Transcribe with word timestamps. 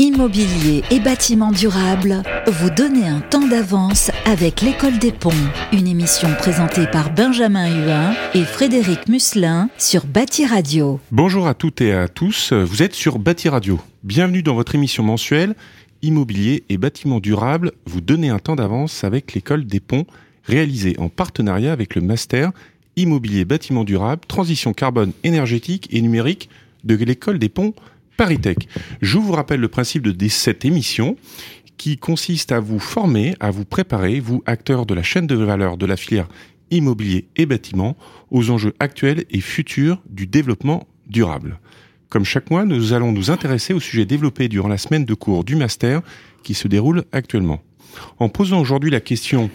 Immobilier 0.00 0.82
et 0.90 0.98
bâtiments 0.98 1.52
durables, 1.52 2.22
vous 2.50 2.70
donnez 2.70 3.06
un 3.06 3.20
temps 3.20 3.46
d'avance 3.46 4.10
avec 4.24 4.62
l'École 4.62 4.98
des 4.98 5.12
Ponts. 5.12 5.28
Une 5.74 5.86
émission 5.86 6.30
présentée 6.38 6.86
par 6.86 7.12
Benjamin 7.12 7.68
Huin 7.68 8.14
et 8.32 8.44
Frédéric 8.44 9.08
Musselin 9.08 9.68
sur 9.76 10.06
Bâti 10.06 10.46
Radio. 10.46 11.00
Bonjour 11.10 11.46
à 11.46 11.52
toutes 11.52 11.82
et 11.82 11.92
à 11.92 12.08
tous, 12.08 12.54
vous 12.54 12.82
êtes 12.82 12.94
sur 12.94 13.18
Bâti 13.18 13.50
Radio. 13.50 13.78
Bienvenue 14.02 14.42
dans 14.42 14.54
votre 14.54 14.74
émission 14.74 15.02
mensuelle 15.02 15.54
Immobilier 16.00 16.64
et 16.70 16.78
bâtiments 16.78 17.20
durables, 17.20 17.72
vous 17.84 18.00
donnez 18.00 18.30
un 18.30 18.38
temps 18.38 18.56
d'avance 18.56 19.04
avec 19.04 19.34
l'École 19.34 19.66
des 19.66 19.80
Ponts, 19.80 20.06
réalisée 20.44 20.96
en 20.98 21.10
partenariat 21.10 21.74
avec 21.74 21.94
le 21.94 22.00
Master 22.00 22.52
Immobilier 22.96 23.44
Bâtiments 23.44 23.84
Durables, 23.84 24.22
Transition 24.26 24.72
Carbone 24.72 25.12
Énergétique 25.24 25.88
et 25.90 26.00
Numérique 26.00 26.48
de 26.84 26.94
l'École 26.94 27.38
des 27.38 27.50
Ponts 27.50 27.74
Paritech. 28.20 28.68
Je 29.00 29.16
vous 29.16 29.32
rappelle 29.32 29.60
le 29.60 29.68
principe 29.68 30.02
de 30.02 30.28
cette 30.28 30.66
émission 30.66 31.16
qui 31.78 31.96
consiste 31.96 32.52
à 32.52 32.60
vous 32.60 32.78
former, 32.78 33.34
à 33.40 33.50
vous 33.50 33.64
préparer, 33.64 34.20
vous 34.20 34.42
acteurs 34.44 34.84
de 34.84 34.92
la 34.92 35.02
chaîne 35.02 35.26
de 35.26 35.36
valeur 35.36 35.78
de 35.78 35.86
la 35.86 35.96
filière 35.96 36.28
immobilier 36.70 37.28
et 37.36 37.46
bâtiment, 37.46 37.96
aux 38.30 38.50
enjeux 38.50 38.74
actuels 38.78 39.24
et 39.30 39.40
futurs 39.40 40.02
du 40.06 40.26
développement 40.26 40.86
durable. 41.06 41.60
Comme 42.10 42.26
chaque 42.26 42.50
mois, 42.50 42.66
nous 42.66 42.92
allons 42.92 43.10
nous 43.10 43.30
intéresser 43.30 43.72
au 43.72 43.80
sujet 43.80 44.04
développé 44.04 44.48
durant 44.48 44.68
la 44.68 44.76
semaine 44.76 45.06
de 45.06 45.14
cours 45.14 45.42
du 45.42 45.56
master 45.56 46.02
qui 46.42 46.52
se 46.52 46.68
déroule 46.68 47.04
actuellement. 47.12 47.62
En 48.18 48.28
posant 48.28 48.60
aujourd'hui 48.60 48.90
la 48.90 49.00
question 49.00 49.48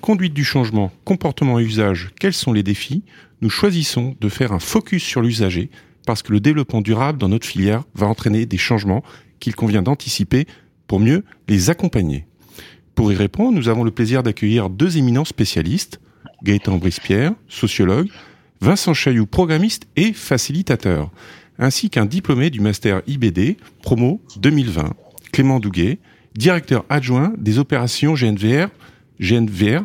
conduite 0.00 0.32
du 0.32 0.44
changement, 0.44 0.92
comportement 1.04 1.58
et 1.58 1.64
usage, 1.64 2.10
quels 2.20 2.34
sont 2.34 2.52
les 2.52 2.62
défis? 2.62 3.02
Nous 3.40 3.50
choisissons 3.50 4.14
de 4.20 4.28
faire 4.28 4.52
un 4.52 4.60
focus 4.60 5.02
sur 5.02 5.22
l'usager 5.22 5.70
parce 6.06 6.22
que 6.22 6.32
le 6.32 6.40
développement 6.40 6.80
durable 6.80 7.18
dans 7.18 7.28
notre 7.28 7.46
filière 7.46 7.84
va 7.94 8.06
entraîner 8.06 8.46
des 8.46 8.58
changements 8.58 9.02
qu'il 9.40 9.54
convient 9.54 9.82
d'anticiper 9.82 10.46
pour 10.86 11.00
mieux 11.00 11.24
les 11.48 11.70
accompagner. 11.70 12.26
Pour 12.94 13.12
y 13.12 13.14
répondre, 13.14 13.56
nous 13.56 13.68
avons 13.68 13.84
le 13.84 13.90
plaisir 13.90 14.22
d'accueillir 14.22 14.68
deux 14.68 14.98
éminents 14.98 15.24
spécialistes, 15.24 16.00
Gaëtan 16.42 16.78
Brispierre, 16.78 17.32
sociologue, 17.48 18.08
Vincent 18.60 18.94
Chailloux, 18.94 19.26
programmiste 19.26 19.86
et 19.96 20.12
facilitateur, 20.12 21.10
ainsi 21.58 21.90
qu'un 21.90 22.06
diplômé 22.06 22.50
du 22.50 22.60
master 22.60 23.02
IBD, 23.06 23.56
promo 23.82 24.20
2020, 24.36 24.94
Clément 25.32 25.60
Douguet, 25.60 25.98
directeur 26.34 26.84
adjoint 26.88 27.32
des 27.38 27.58
opérations 27.58 28.14
GNVR, 28.14 28.68
GNVR 29.20 29.84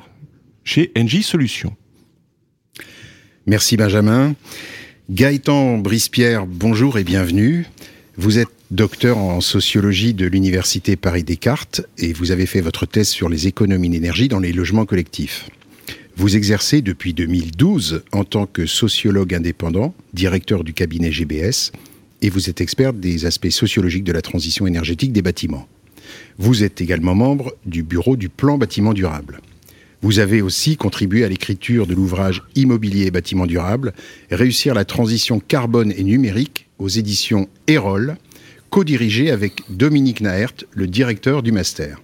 chez 0.63 0.91
NJ 0.95 1.21
Solutions. 1.21 1.75
Merci 3.45 3.77
Benjamin. 3.77 4.35
Gaëtan 5.09 5.77
Brispierre, 5.77 6.45
bonjour 6.45 6.97
et 6.97 7.05
bienvenue. 7.05 7.65
Vous 8.17 8.39
êtes 8.39 8.49
docteur 8.71 9.17
en 9.17 9.39
sociologie 9.39 10.13
de 10.13 10.25
l'Université 10.25 10.97
Paris-Descartes 10.97 11.79
et 11.97 12.11
vous 12.11 12.31
avez 12.31 12.45
fait 12.45 12.59
votre 12.59 12.85
thèse 12.85 13.07
sur 13.07 13.29
les 13.29 13.47
économies 13.47 13.87
d'énergie 13.87 14.27
dans 14.27 14.41
les 14.41 14.51
logements 14.51 14.85
collectifs. 14.85 15.49
Vous 16.17 16.35
exercez 16.35 16.81
depuis 16.81 17.13
2012 17.13 18.03
en 18.11 18.25
tant 18.25 18.47
que 18.47 18.65
sociologue 18.65 19.33
indépendant, 19.33 19.93
directeur 20.13 20.65
du 20.65 20.73
cabinet 20.73 21.13
GBS, 21.13 21.71
et 22.21 22.29
vous 22.29 22.49
êtes 22.49 22.59
expert 22.59 22.91
des 22.91 23.25
aspects 23.25 23.47
sociologiques 23.47 24.03
de 24.03 24.11
la 24.11 24.21
transition 24.21 24.67
énergétique 24.67 25.13
des 25.13 25.21
bâtiments. 25.21 25.69
Vous 26.37 26.65
êtes 26.65 26.81
également 26.81 27.15
membre 27.15 27.55
du 27.65 27.81
bureau 27.81 28.17
du 28.17 28.27
plan 28.27 28.57
bâtiment 28.57 28.93
durable. 28.93 29.39
Vous 30.01 30.19
avez 30.19 30.41
aussi 30.41 30.77
contribué 30.77 31.23
à 31.23 31.29
l'écriture 31.29 31.87
de 31.87 31.95
l'ouvrage 31.95 32.43
Immobilier 32.55 33.07
et 33.07 33.11
bâtiments 33.11 33.47
durables, 33.47 33.93
Réussir 34.29 34.73
la 34.73 34.85
transition 34.85 35.39
carbone 35.39 35.91
et 35.91 36.03
numérique 36.03 36.67
aux 36.77 36.87
éditions 36.87 37.47
Erol, 37.67 38.17
co-dirigé 38.69 39.31
avec 39.31 39.63
Dominique 39.69 40.21
Naert, 40.21 40.53
le 40.73 40.87
directeur 40.87 41.41
du 41.41 41.51
master. 41.51 42.01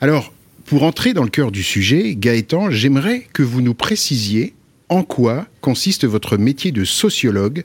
Alors, 0.00 0.32
pour 0.66 0.84
entrer 0.84 1.12
dans 1.12 1.24
le 1.24 1.30
cœur 1.30 1.50
du 1.50 1.64
sujet, 1.64 2.14
Gaëtan, 2.14 2.70
j'aimerais 2.70 3.26
que 3.32 3.42
vous 3.42 3.60
nous 3.60 3.74
précisiez 3.74 4.54
en 4.88 5.02
quoi 5.02 5.46
consiste 5.60 6.04
votre 6.04 6.36
métier 6.36 6.70
de 6.70 6.84
sociologue 6.84 7.64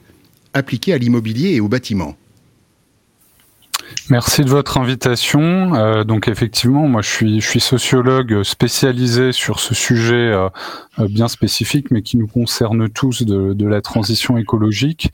appliqué 0.52 0.92
à 0.92 0.98
l'immobilier 0.98 1.50
et 1.50 1.60
au 1.60 1.68
bâtiment. 1.68 2.16
Merci 4.08 4.44
de 4.44 4.50
votre 4.50 4.78
invitation. 4.78 5.74
Euh, 5.74 6.04
donc 6.04 6.28
effectivement, 6.28 6.86
moi 6.86 7.02
je 7.02 7.10
suis, 7.10 7.40
je 7.40 7.48
suis 7.48 7.60
sociologue 7.60 8.44
spécialisé 8.44 9.32
sur 9.32 9.58
ce 9.58 9.74
sujet 9.74 10.14
euh, 10.14 10.48
bien 10.98 11.28
spécifique, 11.28 11.90
mais 11.90 12.02
qui 12.02 12.16
nous 12.16 12.26
concerne 12.26 12.88
tous 12.88 13.22
de, 13.22 13.52
de 13.52 13.66
la 13.66 13.80
transition 13.80 14.38
écologique. 14.38 15.12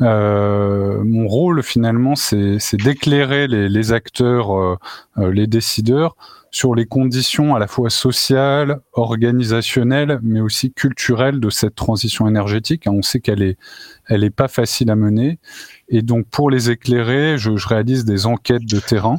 mon 0.00 1.26
rôle 1.26 1.62
finalement, 1.62 2.16
c'est 2.16 2.76
d'éclairer 2.76 3.46
les, 3.46 3.68
les, 3.68 3.92
acteurs, 3.92 4.78
les 5.16 5.46
décideurs 5.46 6.16
sur 6.52 6.74
les 6.74 6.84
conditions 6.84 7.54
à 7.54 7.58
la 7.58 7.66
fois 7.66 7.88
sociales, 7.88 8.80
organisationnelles, 8.92 10.20
mais 10.22 10.40
aussi 10.40 10.70
culturelles 10.70 11.40
de 11.40 11.48
cette 11.48 11.74
transition 11.74 12.28
énergétique. 12.28 12.84
On 12.86 13.00
sait 13.00 13.20
qu'elle 13.20 13.42
est, 13.42 13.56
elle 14.06 14.22
est 14.22 14.30
pas 14.30 14.48
facile 14.48 14.90
à 14.90 14.96
mener. 14.96 15.38
Et 15.88 16.02
donc, 16.02 16.26
pour 16.26 16.50
les 16.50 16.70
éclairer, 16.70 17.38
je, 17.38 17.56
je 17.56 17.66
réalise 17.66 18.04
des 18.04 18.26
enquêtes 18.26 18.66
de 18.66 18.78
terrain 18.78 19.16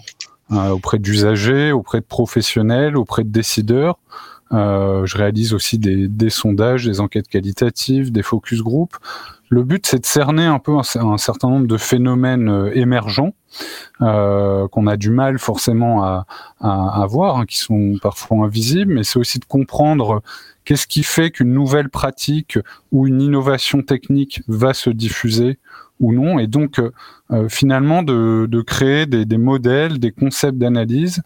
euh, 0.52 0.70
auprès 0.70 1.00
d'usagers, 1.00 1.72
auprès 1.72 2.02
de 2.02 2.06
professionnels, 2.06 2.96
auprès 2.96 3.24
de 3.24 3.30
décideurs. 3.30 3.98
Euh, 4.52 5.06
je 5.06 5.18
réalise 5.18 5.54
aussi 5.54 5.80
des, 5.80 6.08
des, 6.08 6.30
sondages, 6.30 6.86
des 6.86 7.00
enquêtes 7.00 7.28
qualitatives, 7.28 8.12
des 8.12 8.24
focus 8.24 8.62
group. 8.62 8.98
Le 9.50 9.64
but, 9.64 9.86
c'est 9.86 10.00
de 10.00 10.06
cerner 10.06 10.46
un 10.46 10.60
peu 10.60 10.78
un, 10.78 11.18
certain 11.18 11.50
nombre 11.50 11.68
de 11.68 11.78
phénomènes 11.78 12.50
euh, 12.50 12.72
émergents 12.76 13.34
euh, 14.02 14.68
qu'on 14.68 14.88
a 14.88 14.98
du 14.98 15.10
mal 15.10 15.40
forcément 15.40 16.04
à, 16.04 16.26
à, 16.60 17.04
à 17.04 17.06
voir, 17.06 17.38
hein, 17.38 17.46
qui 17.46 17.58
sont 17.58 17.96
parfois 18.02 18.46
invisibles, 18.46 18.94
mais 18.94 19.04
c'est 19.04 19.20
aussi 19.20 19.40
de 19.40 19.46
comprendre 19.46 20.22
qu'est-ce 20.66 20.88
qui 20.88 21.04
fait 21.04 21.32
qu'une 21.32 21.54
nouvelle 21.54 21.90
pratique 21.90 22.58
ou 22.92 23.08
une 23.08 23.22
innovation 23.22 23.82
technique 23.82 24.42
va 24.48 24.74
se 24.74 24.90
diffuser 24.90 25.60
ou 26.04 26.14
non, 26.14 26.38
et 26.38 26.48
donc 26.48 26.80
euh, 26.80 26.92
euh, 27.32 27.48
finalement 27.50 28.04
de, 28.04 28.62
créer 28.62 29.06
des, 29.06 29.38
modèles, 29.38 30.00
des 30.00 30.12
concepts 30.12 30.58
d'analyse 30.58 31.22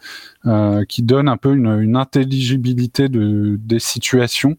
euh, 0.45 0.85
qui 0.85 1.01
donnent 1.01 1.27
un 1.27 1.37
peu 1.37 1.53
une, 1.53 1.95
intelligibilité 1.95 3.09
de, 3.09 3.57
des 3.59 3.79
situations 3.79 4.57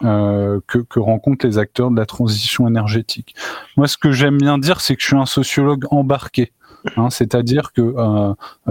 que, 0.00 0.98
rencontrent 0.98 1.46
les 1.46 1.58
acteurs 1.58 1.90
de 1.90 1.96
la 1.96 2.06
transition 2.06 2.66
énergétique. 2.66 3.36
Moi, 3.76 3.86
ce 3.86 3.96
que 3.96 4.10
j'aime 4.10 4.38
bien 4.38 4.58
dire, 4.58 4.80
c'est 4.80 4.96
que 4.96 5.02
je 5.02 5.06
suis 5.06 5.16
un 5.16 5.26
sociologue 5.26 5.84
embarqué, 5.90 6.52
hein, 6.96 7.10
c'est-à-dire 7.10 7.72
que 7.72 7.94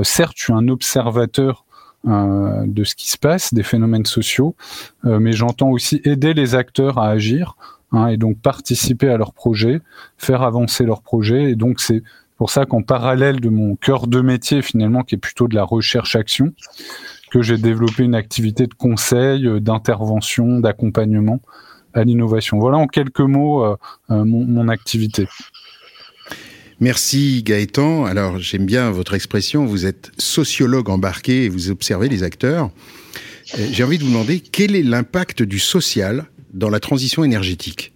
certes, 0.04 0.34
je 0.36 0.46
suis 0.46 0.54
un 0.54 0.68
observateur 0.68 1.64
de 2.04 2.84
ce 2.84 2.96
qui 2.96 3.10
se 3.10 3.18
passe, 3.18 3.54
des 3.54 3.64
phénomènes 3.64 4.06
sociaux, 4.06 4.56
mais 5.04 5.32
j'entends 5.32 5.70
aussi 5.70 6.02
aider 6.04 6.34
les 6.34 6.56
acteurs 6.56 6.98
à 6.98 7.10
agir 7.10 7.56
hein, 7.92 8.08
et 8.08 8.18
donc 8.18 8.40
participer 8.40 9.10
à 9.10 9.18
leur 9.18 9.34
projet, 9.34 9.82
faire 10.18 10.42
avancer 10.42 10.84
leur 10.84 11.02
projet. 11.02 11.52
Et 11.52 11.56
donc 11.56 11.80
c'est 11.80 12.04
pour 12.38 12.52
ça 12.52 12.66
qu'en 12.66 12.84
parallèle 12.84 13.40
de 13.40 13.50
mon 13.50 13.76
cœur 13.76 14.08
de 14.08 14.22
métier 14.22 14.62
finalement, 14.62 15.04
qui 15.04 15.16
est 15.16 15.20
plutôt 15.20 15.48
de 15.48 15.56
la 15.56 15.64
recherche-action, 15.64 16.54
que 17.32 17.42
j'ai 17.42 17.58
développé 17.58 18.04
une 18.04 18.16
activité 18.16 18.68
de 18.68 18.74
conseil, 18.74 19.48
euh, 19.48 19.60
d'intervention, 19.60 20.60
d'accompagnement 20.60 21.42
à 21.94 22.04
l'innovation. 22.04 22.60
Voilà 22.60 22.78
en 22.78 22.88
quelques 22.88 23.20
mots 23.20 23.64
euh, 23.66 23.76
euh, 24.12 24.24
mon, 24.24 24.46
mon 24.46 24.68
activité. 24.70 25.28
Merci 26.80 27.42
Gaëtan. 27.44 28.06
Alors 28.06 28.38
j'aime 28.38 28.66
bien 28.66 28.92
votre 28.92 29.16
expression, 29.16 29.66
vous 29.66 29.88
êtes 29.88 30.12
sociologue 30.20 30.90
embarqué 30.90 31.46
et 31.46 31.50
vous 31.50 31.72
observez 31.72 32.08
les 32.08 32.22
acteurs. 32.22 32.70
J'ai 33.72 33.84
envie 33.84 33.98
de 33.98 34.04
vous 34.04 34.10
demander 34.10 34.42
quel 34.42 34.76
est 34.76 34.84
l'impact 34.84 35.42
du 35.42 35.58
social 35.58 36.26
dans 36.54 36.70
la 36.70 36.80
transition 36.80 37.24
énergétique 37.24 37.94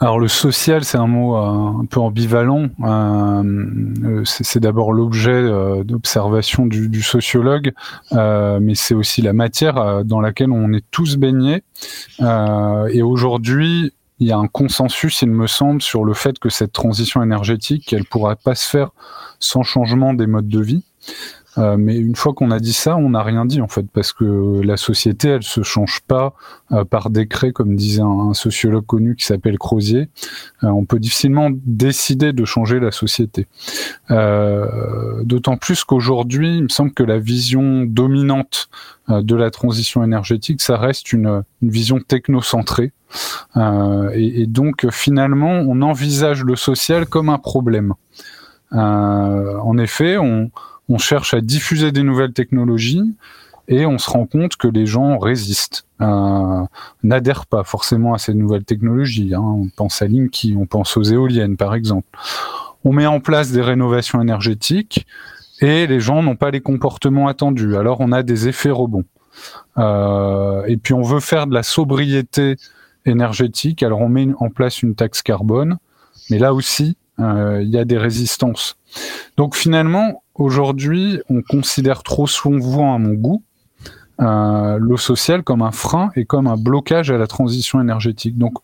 alors 0.00 0.18
le 0.18 0.28
social, 0.28 0.84
c'est 0.84 0.98
un 0.98 1.06
mot 1.06 1.34
euh, 1.36 1.80
un 1.80 1.86
peu 1.86 1.98
ambivalent. 1.98 2.68
Euh, 2.82 3.42
euh 4.04 4.22
c'est 4.24 4.58
d'abord 4.58 4.92
l'objet 4.92 5.48
d'observation 5.84 6.66
du, 6.66 7.00
sociologue, 7.00 7.72
mais 8.10 8.74
c'est 8.74 8.94
aussi 8.94 9.22
la 9.22 9.32
matière 9.32 10.04
dans 10.04 10.20
laquelle 10.20 10.50
on 10.50 10.74
est 10.74 10.84
tous 10.90 11.16
baignés. 11.16 11.62
et 12.20 13.02
aujourd'hui, 13.02 13.92
il 14.20 14.28
y 14.28 14.32
a 14.32 14.38
un 14.38 14.46
consensus, 14.46 15.22
il 15.22 15.30
me 15.30 15.46
semble, 15.46 15.82
sur 15.82 16.04
le 16.04 16.14
fait 16.14 16.38
que 16.38 16.48
cette 16.48 16.72
transition 16.72 17.22
énergétique, 17.22 17.92
elle 17.92 18.04
pourra 18.04 18.36
pas 18.36 18.54
se 18.54 18.68
faire 18.68 18.90
sans 19.40 19.62
changement 19.62 20.14
des 20.14 20.26
modes 20.26 20.48
de 20.48 20.60
vie. 20.60 20.84
Euh, 21.58 21.76
mais 21.78 21.96
une 21.96 22.16
fois 22.16 22.34
qu'on 22.34 22.50
a 22.50 22.58
dit 22.58 22.72
ça, 22.72 22.96
on 22.96 23.10
n'a 23.10 23.22
rien 23.22 23.44
dit 23.44 23.60
en 23.60 23.68
fait, 23.68 23.86
parce 23.92 24.12
que 24.12 24.60
la 24.62 24.76
société, 24.76 25.28
elle 25.28 25.42
se 25.42 25.62
change 25.62 26.00
pas 26.06 26.34
euh, 26.72 26.84
par 26.84 27.10
décret, 27.10 27.52
comme 27.52 27.76
disait 27.76 28.02
un, 28.02 28.34
sociologue 28.34 28.86
connu 28.86 29.14
qui 29.16 29.24
s'appelle 29.24 29.58
Crozier. 29.58 30.08
Euh, 30.64 30.68
on 30.68 30.84
peut 30.84 30.98
difficilement 30.98 31.50
décider 31.52 32.32
de 32.32 32.44
changer 32.44 32.80
la 32.80 32.90
société. 32.90 33.46
D'autant 34.10 35.56
plus 35.56 35.84
qu'aujourd'hui, 35.84 36.56
il 36.56 36.64
me 36.64 36.68
semble 36.68 36.92
que 36.92 37.02
la 37.02 37.18
vision 37.18 37.84
dominante 37.84 38.68
de 39.08 39.34
la 39.34 39.50
transition 39.50 40.02
énergétique, 40.02 40.60
ça 40.62 40.76
reste 40.76 41.12
une, 41.12 41.42
vision 41.62 42.00
technocentrée. 42.00 42.92
Et, 43.56 44.42
et, 44.42 44.46
donc 44.46 44.90
finalement, 44.90 45.52
on 45.52 45.82
envisage 45.82 46.44
le 46.44 46.56
social 46.56 47.06
comme 47.06 47.28
un 47.28 47.38
problème. 47.38 47.94
en 48.72 49.78
effet, 49.78 50.18
on, 50.18 50.50
on 50.88 50.98
cherche 50.98 51.34
à 51.34 51.40
diffuser 51.40 51.92
des 51.92 52.02
nouvelles 52.02 52.32
technologies 52.32 53.14
et 53.68 53.86
on 53.86 53.98
se 53.98 54.10
rend 54.10 54.26
compte 54.26 54.56
que 54.56 54.68
les 54.68 54.86
gens 54.86 55.18
résistent, 55.18 55.86
euh, 56.00 56.64
n'adhèrent 57.02 57.46
pas 57.46 57.64
forcément 57.64 58.12
à 58.14 58.18
ces 58.18 58.34
nouvelles 58.34 58.64
technologies. 58.64 59.34
Hein. 59.34 59.40
On 59.40 59.68
pense 59.74 60.02
à 60.02 60.06
Linky, 60.06 60.54
on 60.58 60.66
pense 60.66 60.96
aux 60.96 61.02
éoliennes 61.02 61.56
par 61.56 61.74
exemple. 61.74 62.08
On 62.84 62.92
met 62.92 63.06
en 63.06 63.20
place 63.20 63.52
des 63.52 63.62
rénovations 63.62 64.20
énergétiques 64.20 65.06
et 65.60 65.86
les 65.86 66.00
gens 66.00 66.22
n'ont 66.22 66.36
pas 66.36 66.50
les 66.50 66.60
comportements 66.60 67.28
attendus. 67.28 67.76
Alors 67.76 68.00
on 68.00 68.12
a 68.12 68.22
des 68.22 68.48
effets 68.48 68.70
rebonds. 68.70 69.04
Euh, 69.78 70.64
et 70.66 70.76
puis 70.76 70.92
on 70.92 71.02
veut 71.02 71.20
faire 71.20 71.46
de 71.46 71.54
la 71.54 71.62
sobriété 71.62 72.56
énergétique. 73.06 73.82
Alors 73.82 74.00
on 74.00 74.10
met 74.10 74.28
en 74.38 74.50
place 74.50 74.82
une 74.82 74.94
taxe 74.94 75.22
carbone, 75.22 75.78
mais 76.28 76.38
là 76.38 76.52
aussi 76.52 76.98
il 77.18 77.68
y 77.68 77.78
a 77.78 77.84
des 77.84 77.98
résistances. 77.98 78.76
Donc 79.36 79.54
finalement, 79.54 80.22
aujourd'hui, 80.34 81.20
on 81.28 81.42
considère 81.42 82.02
trop 82.02 82.26
souvent, 82.26 82.94
à 82.94 82.98
mon 82.98 83.14
goût, 83.14 83.42
euh, 84.20 84.78
l'eau 84.78 84.96
sociale 84.96 85.42
comme 85.42 85.62
un 85.62 85.72
frein 85.72 86.10
et 86.14 86.24
comme 86.24 86.46
un 86.46 86.56
blocage 86.56 87.10
à 87.10 87.18
la 87.18 87.26
transition 87.26 87.80
énergétique. 87.80 88.38
Donc, 88.38 88.54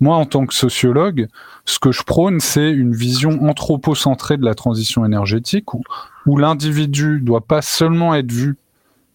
moi, 0.00 0.16
en 0.16 0.26
tant 0.26 0.46
que 0.46 0.54
sociologue, 0.54 1.28
ce 1.64 1.78
que 1.78 1.92
je 1.92 2.02
prône, 2.02 2.40
c'est 2.40 2.70
une 2.70 2.94
vision 2.94 3.46
anthropocentrée 3.48 4.36
de 4.36 4.44
la 4.44 4.54
transition 4.54 5.04
énergétique 5.04 5.74
où, 5.74 5.82
où 6.26 6.36
l'individu 6.38 7.20
doit 7.20 7.42
pas 7.42 7.62
seulement 7.62 8.14
être 8.14 8.30
vu 8.30 8.56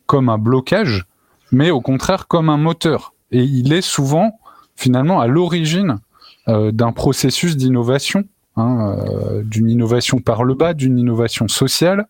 comme 0.06 0.30
un 0.30 0.38
blocage, 0.38 1.06
mais 1.51 1.72
au 1.72 1.81
contraire 1.81 2.28
comme 2.28 2.50
un 2.50 2.57
moteur. 2.57 3.13
Et 3.31 3.44
il 3.44 3.74
est 3.74 3.81
souvent, 3.81 4.39
finalement, 4.75 5.19
à 5.19 5.28
l'origine 5.28 5.98
euh, 6.48 6.72
d'un 6.72 6.92
processus 6.92 7.57
d'innovation 7.57 8.24
Hein, 8.62 8.96
euh, 9.00 9.42
d'une 9.44 9.69
innovation 9.69 10.19
par 10.19 10.44
le 10.44 10.54
bas, 10.54 10.74
d'une 10.74 11.00
innovation 11.00 11.48
sociale. 11.48 12.08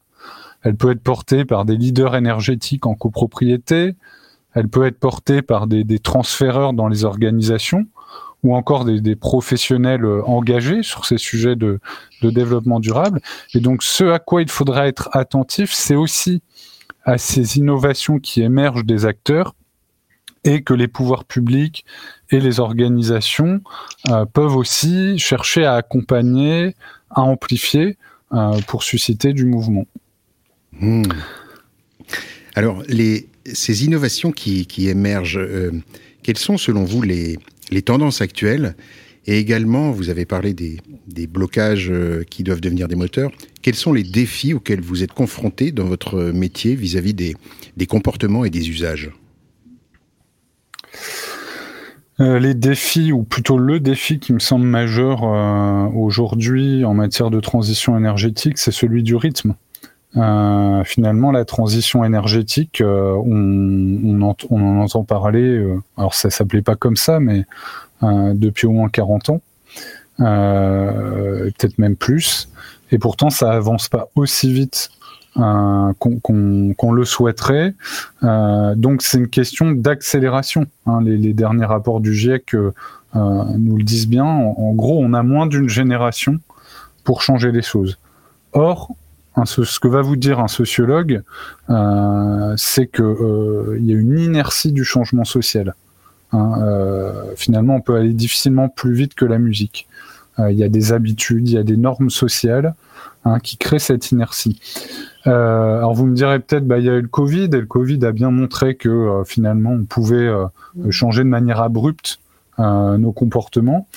Elle 0.64 0.76
peut 0.76 0.92
être 0.92 1.02
portée 1.02 1.46
par 1.46 1.66
des 1.66 1.78
leaders 1.78 2.16
énergétiques 2.16 2.86
en 2.86 2.94
copropriété. 2.94 3.96
Elle 4.54 4.68
peut 4.68 4.86
être 4.86 5.00
portée 5.00 5.42
par 5.42 5.66
des, 5.66 6.00
transféreurs 6.00 6.74
dans 6.74 6.90
les 6.90 7.06
organisations 7.06 7.88
ou 8.44 8.56
encore 8.56 8.84
des, 8.86 9.16
professionnels 9.16 10.04
euh, 10.04 10.24
engagés 10.26 10.84
sur 10.84 11.06
ces 11.06 11.18
sujets 11.18 11.56
de, 11.56 11.80
développement 12.22 12.80
durable. 12.80 13.22
Et 13.54 13.62
donc, 13.62 13.82
ce 13.82 14.04
à 14.04 14.20
quoi 14.20 14.42
il 14.42 14.50
faudra 14.50 14.88
être 14.88 15.10
attentif, 15.14 15.72
c'est 15.72 15.96
aussi 15.96 16.42
à 17.06 17.18
ces 17.18 17.58
innovations 17.58 18.20
qui 18.20 18.42
émergent 18.42 18.84
des 18.84 19.06
acteurs 19.06 19.56
et 20.44 20.62
que 20.62 20.74
les 20.74 20.88
pouvoirs 20.88 21.26
publics 21.26 21.86
et 22.32 22.40
les 22.40 22.60
organisations 22.60 23.62
euh, 24.10 24.26
peuvent 24.26 24.56
aussi 24.56 25.18
chercher 25.20 25.66
à 25.66 25.76
accompagner, 25.76 26.76
à 27.10 27.22
amplifier 27.22 27.98
euh, 28.34 28.60
pour 28.68 28.84
susciter 28.84 29.34
du 29.34 29.46
mouvement. 29.46 29.86
Hmm. 30.80 31.04
Alors, 32.56 32.84
ces 33.46 33.86
innovations 33.86 34.32
qui, 34.32 34.68
émergent, 34.88 35.38
euh, 35.38 35.72
quelles 36.24 36.38
sont 36.38 36.58
selon 36.58 36.84
vous 36.84 37.02
les, 37.02 37.38
tendances 37.86 38.22
actuelles? 38.22 38.76
Et 39.28 39.38
également, 39.38 39.92
vous 39.92 40.10
avez 40.10 40.26
parlé 40.26 40.54
des, 40.56 40.80
blocages 41.28 41.94
qui 42.32 42.42
doivent 42.42 42.60
devenir 42.60 42.88
des 42.88 42.96
moteurs. 42.96 43.32
Quels 43.62 43.76
sont 43.76 43.94
les 43.94 44.04
défis 44.04 44.56
auxquels 44.56 44.82
vous 44.82 45.04
êtes 45.04 45.14
confrontés 45.14 45.72
dans 45.72 45.86
votre 45.86 46.32
métier 46.32 46.76
vis-à-vis 46.76 47.12
-vis 47.12 47.16
des, 47.16 47.36
des 47.78 47.86
comportements 47.86 48.46
et 48.46 48.50
des 48.50 48.68
usages? 48.70 49.12
Euh, 52.22 52.38
les 52.38 52.54
défis, 52.54 53.12
ou 53.12 53.24
plutôt 53.24 53.58
le 53.58 53.80
défi 53.80 54.20
qui 54.20 54.32
me 54.32 54.40
semble 54.40 54.66
majeur 54.66 55.24
euh, 55.24 55.88
aujourd'hui 55.96 56.86
en 56.86 56.94
matière 56.94 57.32
de 57.32 57.40
transition 57.40 57.98
énergétique, 57.98 58.60
c'est 58.60 58.72
celui 58.72 59.02
du 59.02 59.16
rythme. 59.16 59.56
Euh, 60.18 60.84
finalement, 60.84 61.32
la 61.32 61.46
transition 61.46 62.04
énergétique, 62.04 62.84
on, 62.86 64.22
en 64.22 64.78
entend 64.78 65.04
parler, 65.04 65.66
alors 65.98 66.14
ça 66.14 66.30
s'appelait 66.30 66.62
pas 66.62 66.76
comme 66.76 66.96
ça, 66.96 67.20
mais 67.20 67.46
depuis 68.04 68.68
au 68.68 68.72
moins 68.72 68.90
40 68.90 69.30
ans, 69.30 69.42
peut-être 70.18 71.80
même 71.80 71.96
plus, 71.96 72.50
et 72.92 73.00
pourtant 73.00 73.32
ça 73.32 73.52
avance 73.52 73.90
pas 73.90 74.10
aussi 74.16 74.54
vite 74.54 74.92
euh, 75.38 75.94
qu'on 75.98 76.92
le 76.92 77.06
souhaiterait. 77.06 77.74
Euh, 78.22 78.76
donc 78.76 79.02
c'est 79.02 79.18
une 79.18 79.30
question 79.30 79.72
d'accélération. 79.72 80.66
Hein. 80.86 81.00
Les, 81.04 81.34
derniers 81.34 81.64
rapports 81.64 82.02
du 82.02 82.14
GIEC 82.14 82.54
euh, 82.54 82.74
nous 83.14 83.78
le 83.78 83.84
disent 83.84 84.10
bien. 84.10 84.26
En, 84.26 84.74
gros, 84.74 85.02
on 85.02 85.14
a 85.14 85.24
moins 85.24 85.48
d'une 85.48 85.70
génération 85.70 86.40
pour 87.06 87.22
changer 87.22 87.54
les 87.54 87.62
choses. 87.62 87.98
Or, 88.52 88.94
un, 89.38 89.46
ce 89.46 89.80
que 89.80 89.88
va 89.88 90.02
vous 90.02 90.18
dire 90.18 90.42
un 90.42 90.50
sociologue, 90.50 91.24
c'est 92.58 92.88
que 92.88 93.78
il 93.80 93.86
y 93.86 93.94
a 93.94 93.98
une 93.98 94.20
inertie 94.20 94.74
du 94.74 94.84
changement 94.84 95.24
social. 95.24 95.76
Hein, 96.34 96.56
finalement, 97.38 97.76
on 97.76 97.82
peut 97.82 97.96
aller 97.96 98.12
difficilement 98.12 98.68
plus 98.68 98.94
vite 98.94 99.14
que 99.14 99.24
la 99.24 99.38
musique. 99.38 99.88
Il 100.40 100.58
y 100.58 100.64
a 100.66 100.70
des 100.70 100.92
habitudes, 100.92 101.48
il 101.48 101.54
y 101.54 101.58
a 101.58 101.64
des 101.64 101.78
normes 101.78 102.10
sociales 102.10 102.74
hein, 103.24 103.40
qui 103.40 103.56
créent 103.56 103.80
cette 103.80 104.12
inertie. 104.12 104.60
Euh, 105.28 105.78
alors 105.78 105.94
vous 105.94 106.06
me 106.06 106.16
direz 106.16 106.40
peut-être, 106.40 106.66
bah 106.66 106.80
il 106.80 106.86
y 106.86 106.90
a 106.90 106.96
eu 106.96 107.02
le 107.02 107.08
Covid 107.08 107.46
et 107.46 107.60
le 107.60 107.66
Covid 107.66 108.04
a 108.06 108.12
bien 108.12 108.32
montré 108.32 108.76
que 108.76 108.90
euh, 108.90 109.24
finalement 109.24 109.72
on 109.72 109.84
pouvait 109.84 110.16
euh, 110.16 110.48
changer 110.90 111.24
de 111.24 111.30
manière 111.30 111.62
abrupte 111.62 112.20
euh, 112.60 112.98
nos 112.98 113.12
comportements. 113.12 113.88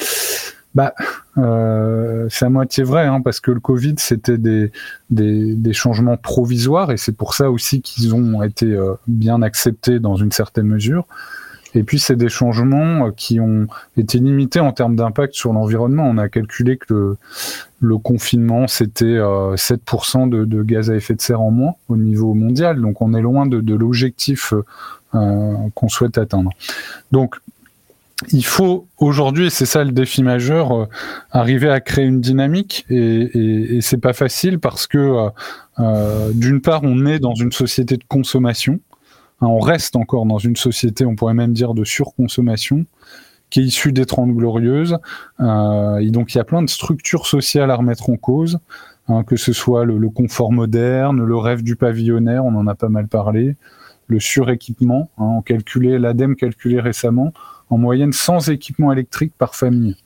Bah, 0.74 0.92
euh, 1.38 2.26
c'est 2.30 2.46
à 2.46 2.50
moitié 2.50 2.82
vrai, 2.82 3.06
hein, 3.06 3.20
parce 3.20 3.38
que 3.38 3.52
le 3.52 3.60
Covid, 3.60 3.94
c'était 3.98 4.38
des, 4.38 4.72
des, 5.08 5.54
des, 5.54 5.72
changements 5.72 6.16
provisoires, 6.16 6.90
et 6.90 6.96
c'est 6.96 7.16
pour 7.16 7.34
ça 7.34 7.48
aussi 7.48 7.80
qu'ils 7.80 8.12
ont 8.12 8.42
été 8.42 8.76
bien 9.06 9.40
acceptés 9.42 10.00
dans 10.00 10.16
une 10.16 10.32
certaine 10.32 10.66
mesure. 10.66 11.06
Et 11.74 11.82
puis, 11.82 11.98
c'est 11.98 12.16
des 12.16 12.28
changements 12.28 13.10
qui 13.10 13.40
ont 13.40 13.66
été 13.96 14.18
limités 14.18 14.60
en 14.60 14.72
termes 14.72 14.96
d'impact 14.96 15.34
sur 15.34 15.52
l'environnement. 15.52 16.04
On 16.04 16.18
a 16.18 16.28
calculé 16.28 16.76
que 16.76 17.16
le, 17.80 17.98
confinement, 17.98 18.66
c'était 18.66 19.04
euh, 19.04 19.56
7% 19.56 20.28
de, 20.28 20.44
de, 20.44 20.62
gaz 20.62 20.90
à 20.90 20.96
effet 20.96 21.14
de 21.14 21.20
serre 21.20 21.40
en 21.40 21.50
moins 21.50 21.74
au 21.88 21.96
niveau 21.96 22.34
mondial. 22.34 22.80
Donc, 22.80 23.02
on 23.02 23.14
est 23.14 23.22
loin 23.22 23.46
de, 23.46 23.74
l'objectif 23.74 24.54
euh, 25.14 25.54
qu'on 25.74 25.88
souhaite 25.88 26.18
atteindre. 26.18 26.50
Donc, 27.12 27.36
il 28.32 28.44
faut 28.44 28.86
aujourd'hui, 28.98 29.46
et 29.46 29.50
c'est 29.50 29.66
ça 29.66 29.84
le 29.84 29.92
défi 29.92 30.22
majeur, 30.22 30.72
euh, 30.72 30.86
arriver 31.30 31.68
à 31.68 31.80
créer 31.80 32.04
une 32.04 32.20
dynamique 32.20 32.86
et, 32.88 32.96
et, 32.96 33.76
et 33.76 33.80
c'est 33.80 33.98
pas 33.98 34.12
facile 34.12 34.58
parce 34.58 34.86
que 34.86 34.98
euh, 34.98 35.28
euh, 35.80 36.30
d'une 36.32 36.60
part, 36.60 36.82
on 36.84 37.06
est 37.06 37.18
dans 37.18 37.34
une 37.34 37.52
société 37.52 37.96
de 37.96 38.04
consommation, 38.06 38.80
on 39.48 39.60
reste 39.60 39.96
encore 39.96 40.26
dans 40.26 40.38
une 40.38 40.56
société, 40.56 41.04
on 41.04 41.16
pourrait 41.16 41.34
même 41.34 41.52
dire 41.52 41.74
de 41.74 41.84
surconsommation, 41.84 42.86
qui 43.50 43.60
est 43.60 43.64
issue 43.64 43.92
des 43.92 44.06
Trente 44.06 44.34
Glorieuses. 44.34 44.98
Euh, 45.40 45.98
et 45.98 46.10
donc 46.10 46.34
il 46.34 46.38
y 46.38 46.40
a 46.40 46.44
plein 46.44 46.62
de 46.62 46.68
structures 46.68 47.26
sociales 47.26 47.70
à 47.70 47.76
remettre 47.76 48.10
en 48.10 48.16
cause, 48.16 48.58
hein, 49.08 49.24
que 49.24 49.36
ce 49.36 49.52
soit 49.52 49.84
le, 49.84 49.98
le, 49.98 50.10
confort 50.10 50.52
moderne, 50.52 51.22
le 51.22 51.36
rêve 51.36 51.62
du 51.62 51.76
pavillonnaire, 51.76 52.44
on 52.44 52.54
en 52.54 52.66
a 52.66 52.74
pas 52.74 52.88
mal 52.88 53.08
parlé, 53.08 53.56
le 54.06 54.20
suréquipement. 54.20 55.10
Hein, 55.18 55.36
on 55.38 55.42
calculait, 55.42 55.98
l'ADEME 55.98 56.36
calculait 56.36 56.80
récemment 56.80 57.32
en 57.70 57.78
moyenne 57.78 58.12
100 58.12 58.48
équipements 58.48 58.92
électriques 58.92 59.34
par 59.36 59.54
famille. 59.54 59.96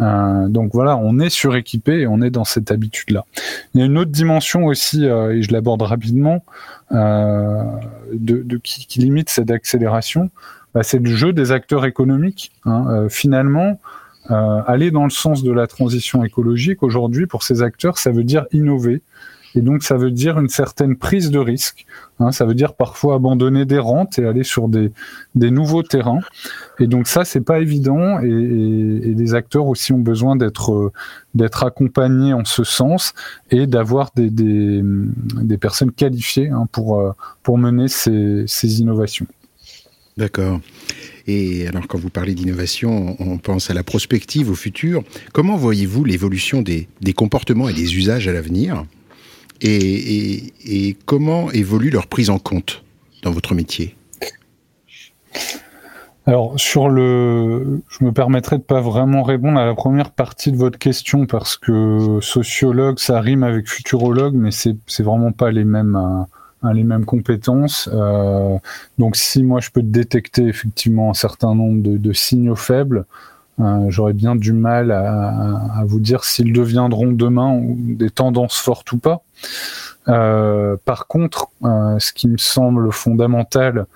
Euh, 0.00 0.48
donc 0.48 0.72
voilà, 0.74 0.96
on 0.96 1.18
est 1.18 1.30
suréquipé 1.30 2.00
et 2.00 2.06
on 2.06 2.20
est 2.20 2.30
dans 2.30 2.44
cette 2.44 2.70
habitude-là. 2.70 3.24
Il 3.74 3.80
y 3.80 3.82
a 3.82 3.86
une 3.86 3.98
autre 3.98 4.10
dimension 4.10 4.66
aussi, 4.66 5.06
euh, 5.06 5.34
et 5.34 5.42
je 5.42 5.52
l'aborde 5.52 5.82
rapidement, 5.82 6.44
euh, 6.92 7.62
de, 8.12 8.42
de 8.42 8.56
qui, 8.58 8.86
qui, 8.86 9.00
limite 9.00 9.30
cette 9.30 9.50
accélération, 9.50 10.30
bah, 10.74 10.82
c'est 10.82 10.98
le 10.98 11.10
jeu 11.10 11.32
des 11.32 11.52
acteurs 11.52 11.86
économiques. 11.86 12.52
Hein. 12.66 12.86
Euh, 12.90 13.08
finalement, 13.08 13.80
euh, 14.30 14.60
aller 14.66 14.90
dans 14.90 15.04
le 15.04 15.10
sens 15.10 15.42
de 15.42 15.52
la 15.52 15.66
transition 15.66 16.22
écologique 16.24 16.82
aujourd'hui, 16.82 17.26
pour 17.26 17.42
ces 17.42 17.62
acteurs, 17.62 17.96
ça 17.96 18.10
veut 18.10 18.24
dire 18.24 18.46
innover. 18.52 19.02
Et 19.56 19.62
donc, 19.62 19.82
ça 19.82 19.96
veut 19.96 20.10
dire 20.10 20.38
une 20.38 20.48
certaine 20.48 20.96
prise 20.96 21.30
de 21.30 21.38
risque. 21.38 21.86
Hein, 22.20 22.30
ça 22.30 22.44
veut 22.44 22.54
dire 22.54 22.74
parfois 22.74 23.16
abandonner 23.16 23.64
des 23.64 23.78
rentes 23.78 24.18
et 24.18 24.26
aller 24.26 24.44
sur 24.44 24.68
des, 24.68 24.92
nouveaux 25.34 25.82
terrains. 25.82 26.20
Et 26.78 26.86
donc, 26.86 27.08
ça, 27.08 27.24
c'est 27.24 27.40
pas 27.40 27.58
évident. 27.58 28.20
Et, 28.20 28.28
et, 28.28 29.14
les 29.14 29.34
acteurs 29.34 29.66
aussi 29.66 29.92
ont 29.92 29.98
besoin 29.98 30.36
d'être 30.36 30.92
d'être 31.36 31.64
accompagnés 31.64 32.32
en 32.32 32.44
ce 32.44 32.64
sens 32.64 33.14
et 33.50 33.66
d'avoir 33.66 34.10
des, 34.16 34.82
personnes 35.60 35.92
qualifiées 35.92 36.48
hein, 36.48 36.66
pour, 36.72 37.14
pour 37.42 37.58
mener 37.58 37.88
ces, 37.88 38.80
innovations. 38.80 39.26
D'accord. 40.16 40.60
Et 41.26 41.66
alors, 41.68 41.86
quand 41.86 41.98
vous 41.98 42.08
parlez 42.08 42.34
d'innovation, 42.34 43.16
on 43.18 43.36
pense 43.38 43.70
à 43.70 43.74
la 43.74 43.82
prospective 43.82 44.50
au 44.50 44.54
futur. 44.54 45.02
Comment 45.32 45.56
voyez-vous 45.56 46.04
l'évolution 46.04 46.62
des, 46.62 46.88
comportements 47.14 47.68
et 47.68 47.74
des 47.74 47.96
usages 47.96 48.26
à 48.26 48.32
l'avenir? 48.32 48.84
Et, 49.60 50.96
comment 51.04 51.50
évolue 51.50 51.90
leur 51.90 52.06
prise 52.06 52.30
en 52.30 52.38
compte 52.38 52.84
dans 53.22 53.30
votre 53.30 53.54
métier? 53.54 53.96
Alors 56.28 56.58
sur 56.58 56.88
le, 56.88 57.80
je 57.88 58.04
me 58.04 58.10
permettrai 58.10 58.58
de 58.58 58.62
pas 58.62 58.80
vraiment 58.80 59.22
répondre 59.22 59.60
à 59.60 59.64
la 59.64 59.74
première 59.74 60.10
partie 60.10 60.50
de 60.50 60.56
votre 60.56 60.76
question 60.76 61.26
parce 61.26 61.56
que 61.56 62.18
sociologue, 62.20 62.98
ça 62.98 63.20
rime 63.20 63.44
avec 63.44 63.68
futurologue, 63.68 64.34
mais 64.34 64.50
c'est 64.50 64.76
c'est 64.88 65.04
vraiment 65.04 65.30
pas 65.30 65.52
les 65.52 65.64
mêmes 65.64 65.94
euh, 65.94 66.72
les 66.72 66.84
mêmes 66.84 67.04
compétences. 67.04 67.88
Euh, 67.92 68.58
donc 68.98 69.16
si 69.16 69.42
moi 69.42 69.60
je 69.60 69.70
peux 69.70 69.82
détecter 69.82 70.42
effectivement 70.46 71.10
un 71.10 71.14
certain 71.14 71.54
nombre 71.54 71.82
de, 71.82 72.12
signaux 72.12 72.56
faibles, 72.56 73.04
j'aurais 73.88 74.12
bien 74.12 74.36
du 74.36 74.52
mal 74.52 74.90
à, 74.92 75.82
vous 75.86 76.00
dire 76.00 76.24
s'ils 76.24 76.52
deviendront 76.52 77.12
demain 77.12 77.58
des 77.62 78.10
tendances 78.10 78.58
fortes 78.58 78.92
ou 78.92 78.98
pas. 78.98 79.22
Euh, 80.08 80.76
par 80.84 81.06
contre, 81.06 81.48
euh, 81.64 81.98
ce 81.98 82.12
qui 82.12 82.28
me 82.28 82.38
semble 82.38 82.92
fondamental 82.92 83.86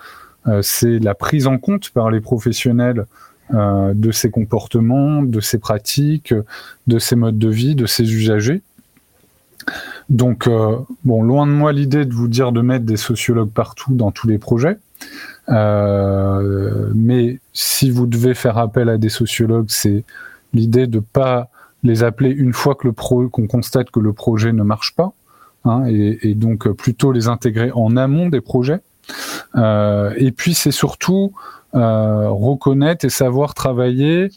euh, 0.49 0.63
c'est 0.63 0.99
la 0.99 1.15
prise 1.15 1.47
en 1.47 1.59
compte 1.59 1.91
par 1.91 2.11
les 2.11 2.21
professionnels 2.21 3.07
euh, 3.53 3.93
de 3.95 4.11
ces 4.11 4.31
comportements, 4.31 5.23
de 5.23 5.41
ces 5.41 5.59
pratiques, 5.59 6.35
de 6.87 6.99
ces 6.99 7.17
modes 7.17 7.39
de 7.39 7.49
vie, 7.49 7.75
de 7.75 7.87
ces 7.87 8.15
usagers. 8.15 8.63
Donc, 10.09 10.47
euh, 10.47 10.77
bon, 11.05 11.23
loin 11.23 11.47
de 11.47 11.53
moi 11.53 11.73
l'idée 11.73 12.05
de 12.05 12.15
vous 12.15 12.29
dire 12.29 12.53
de 12.53 12.61
mettre 12.61 12.85
des 12.85 12.97
sociologues 12.97 13.51
partout 13.51 13.95
dans 13.95 14.11
tous 14.11 14.27
les 14.27 14.39
projets. 14.39 14.79
Euh, 15.49 16.91
mais 16.95 17.41
si 17.53 17.91
vous 17.91 18.07
devez 18.07 18.35
faire 18.35 18.59
appel 18.59 18.89
à 18.89 18.99
des 18.99 19.09
sociologues, 19.09 19.69
c'est 19.69 20.05
l'idée 20.53 20.87
de 20.87 21.01
pas 21.01 21.51
les 21.83 22.03
appeler 22.03 22.31
une 22.31 22.53
fois 22.53 22.75
que 22.75 22.89
qu'on 22.89 23.47
constate 23.47 23.91
que 23.91 24.01
le 24.01 24.13
projet 24.13 24.53
ne 24.53 24.63
marche 24.63 24.95
pas, 24.95 25.13
hein, 25.65 25.85
et, 25.87 26.35
donc 26.35 26.69
plutôt 26.73 27.13
les 27.13 27.29
intégrer 27.29 27.71
en 27.75 27.97
amont 27.97 28.29
des 28.29 28.41
projets. 28.41 28.81
Euh, 29.57 30.13
et 30.17 30.31
puis 30.31 30.55
c'est 30.55 30.71
surtout 30.71 31.33
euh, 31.75 32.29
reconnaître 32.29 33.05
et 33.05 33.11
savoir 33.11 33.55
travailler 33.55 34.31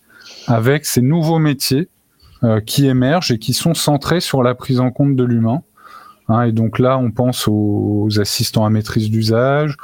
avec 0.47 0.85
ces 0.85 1.01
nouveaux 1.01 1.39
métiers 1.39 1.89
euh, 2.43 2.59
qui 2.59 2.87
émergent 2.87 3.31
et 3.31 3.39
qui 3.39 3.53
sont 3.53 3.73
centrés 3.73 4.19
sur 4.19 4.43
la 4.43 4.55
prise 4.55 4.79
en 4.79 4.91
compte 4.91 5.15
de 5.15 5.23
l'humain. 5.23 5.61
Hein, 6.29 6.43
et 6.43 6.51
donc 6.51 6.79
là, 6.79 6.97
on 6.97 7.11
pense 7.11 7.47
aux 7.47 8.07
assistants 8.19 8.65
à 8.65 8.69
maîtrise 8.69 9.09
d'usage, 9.09 9.77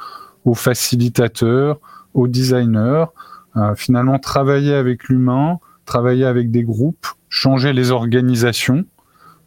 aux 0.46 0.54
facilitateurs, 0.54 1.80
aux 2.14 2.28
designers. 2.28 3.06
Euh, 3.56 3.76
finalement, 3.76 4.20
travailler 4.20 4.74
avec 4.74 5.06
l'humain, 5.06 5.60
travailler 5.86 6.26
avec 6.26 6.52
des 6.52 6.64
groupes, 6.64 7.08
changer 7.30 7.74
les 7.74 7.92
organisations. 7.92 8.86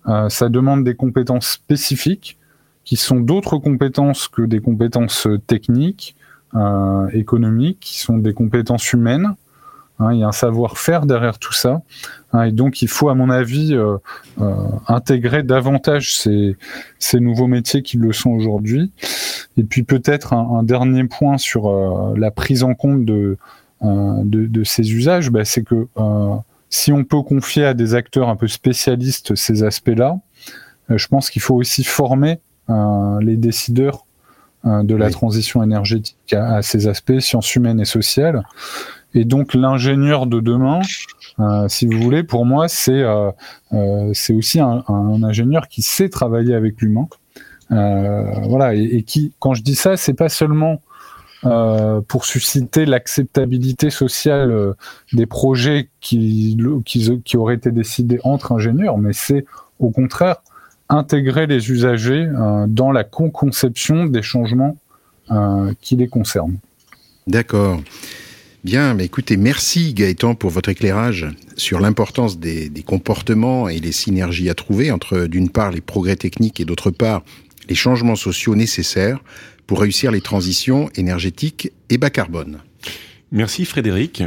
Euh, 0.08 0.28
ça 0.28 0.49
demande 0.49 0.84
des 0.84 0.94
compétences 0.94 1.49
spécifiques 1.49 2.38
qui 2.84 2.96
sont 2.96 3.20
d'autres 3.20 3.58
compétences 3.58 4.26
que 4.26 4.42
des 4.42 4.61
compétences 4.61 5.28
techniques, 5.46 6.16
euh, 6.54 7.06
économiques, 7.12 7.78
qui 7.80 8.00
sont 8.00 8.18
des 8.18 8.34
compétences 8.34 8.92
humaines. 8.92 9.34
Hein, 10.02 10.14
il 10.14 10.21
y 10.21 10.25
a 10.25 10.28
un 10.28 10.32
savoir-faire 10.32 11.06
derrière 11.06 11.38
tout 11.38 11.52
ça. 11.52 11.82
Hein, 12.32 12.44
et 12.44 12.52
donc, 12.52 12.82
il 12.82 12.88
faut, 12.88 13.09
à 13.09 13.14
mon 13.14 13.30
avis, 13.30 13.75
euh, 13.75 13.99
euh, 14.40 14.54
intégrer 14.88 15.44
davantage 15.44 16.16
ces, 16.16 16.56
ces, 16.99 17.21
nouveaux 17.21 17.47
métiers 17.47 17.82
qui 17.82 17.99
le 17.99 18.12
sont 18.12 18.30
aujourd'hui. 18.30 18.90
Et 19.56 19.62
puis, 19.62 19.85
peut-être 19.85 20.32
un, 20.32 20.59
un, 20.59 20.62
dernier 20.64 21.04
point 21.04 21.38
sur 21.38 21.68
euh, 21.68 22.14
la 22.16 22.32
prise 22.32 22.64
en 22.64 22.75
compte 22.75 23.04
de, 23.04 23.37
de, 23.82 24.47
de 24.47 24.64
ces 24.64 24.92
usages, 24.92 25.30
bah, 25.30 25.44
c'est 25.44 25.62
que 25.62 25.87
si 26.68 26.92
on 26.92 27.04
peut 27.04 27.23
confier 27.23 27.64
à 27.64 27.75
des 27.75 27.94
acteurs 27.94 28.28
un 28.28 28.37
peu 28.37 28.49
spécialistes 28.49 29.35
ces 29.35 29.62
aspects-là, 29.62 30.18
je 30.88 31.06
pense 31.09 31.30
qu'il 31.30 31.42
faut 31.42 31.54
aussi 31.56 31.85
former 31.85 32.38
les 32.68 33.37
décideurs 33.37 34.06
de 34.64 34.94
la 34.94 35.06
oui. 35.06 35.12
transition 35.12 35.64
énergétique 35.64 36.32
à, 36.32 36.56
à, 36.56 36.62
ces 36.62 36.87
aspects, 36.87 37.18
sciences 37.18 37.54
humaines 37.56 37.80
et 37.80 37.85
sociales. 37.85 38.44
Et 39.14 39.25
donc 39.25 39.54
l'ingénieur 39.54 40.26
de 40.26 40.40
demain, 40.40 40.81
euh, 41.38 41.69
si 41.69 41.87
vous 41.87 42.00
voulez, 42.00 42.23
pour 42.23 42.47
moi, 42.47 42.69
c'est 42.69 43.04
c'est 44.14 44.35
aussi 44.35 44.61
un, 44.61 44.85
ingénieur 45.23 45.69
qui 45.69 45.83
sait 45.83 46.09
travailler 46.09 46.54
avec 46.54 46.81
l'humain. 46.81 47.09
voilà, 47.69 48.75
et, 48.75 49.02
qui, 49.02 49.33
quand 49.38 49.54
je 49.54 49.62
dis 49.62 49.75
ça, 49.75 49.97
c'est 49.97 50.14
pas 50.14 50.28
seulement 50.28 50.81
euh, 51.45 52.00
pour 52.02 52.25
susciter 52.25 52.87
l'acceptabilité 52.87 53.90
sociale 53.90 54.52
euh, 54.52 54.75
des 55.12 55.26
projets 55.26 55.88
qui, 56.00 56.57
qui, 56.85 57.37
auraient 57.37 57.57
été 57.57 57.73
décidés 57.73 58.21
entre 58.23 58.52
ingénieurs, 58.52 58.97
mais 58.97 59.12
c'est 59.12 59.45
au 59.81 59.90
contraire 59.90 60.37
intégrer 60.88 61.49
les 61.49 61.71
usagers 61.73 62.28
euh, 62.28 62.66
dans 62.69 62.92
la 62.92 63.02
conception 63.02 64.07
des 64.07 64.23
changements 64.23 64.76
euh, 65.33 65.73
qui 65.81 65.97
les 65.97 66.07
concernent. 66.07 66.59
D'accord. 67.26 67.81
Bien, 68.64 68.95
mais 68.95 69.07
écoutez, 69.07 69.37
merci 69.37 69.92
Gaëtan 69.92 70.37
pour 70.37 70.50
votre 70.50 70.69
éclairage 70.69 71.26
sur 71.57 71.81
l'importance 71.81 72.38
des, 72.38 72.69
des, 72.69 72.85
comportements 72.85 73.69
et 73.69 73.81
les 73.81 73.90
synergies 73.90 74.49
à 74.49 74.54
trouver 74.54 74.92
entre, 74.92 75.26
d'une 75.26 75.50
part, 75.50 75.73
les 75.73 75.81
progrès 75.81 76.14
techniques 76.14 76.61
et 76.61 76.64
d'autre 76.64 76.92
part, 76.92 77.25
les 77.69 77.75
changements 77.75 78.14
sociaux 78.14 78.54
nécessaires 78.54 79.19
pour 79.66 79.81
réussir 79.81 80.12
les 80.12 80.21
transitions 80.21 80.88
énergétiques 80.95 81.73
et 81.90 81.99
bas 81.99 82.11
carbone. 82.11 82.61
Merci 83.33 83.64
Frédéric. 83.64 84.23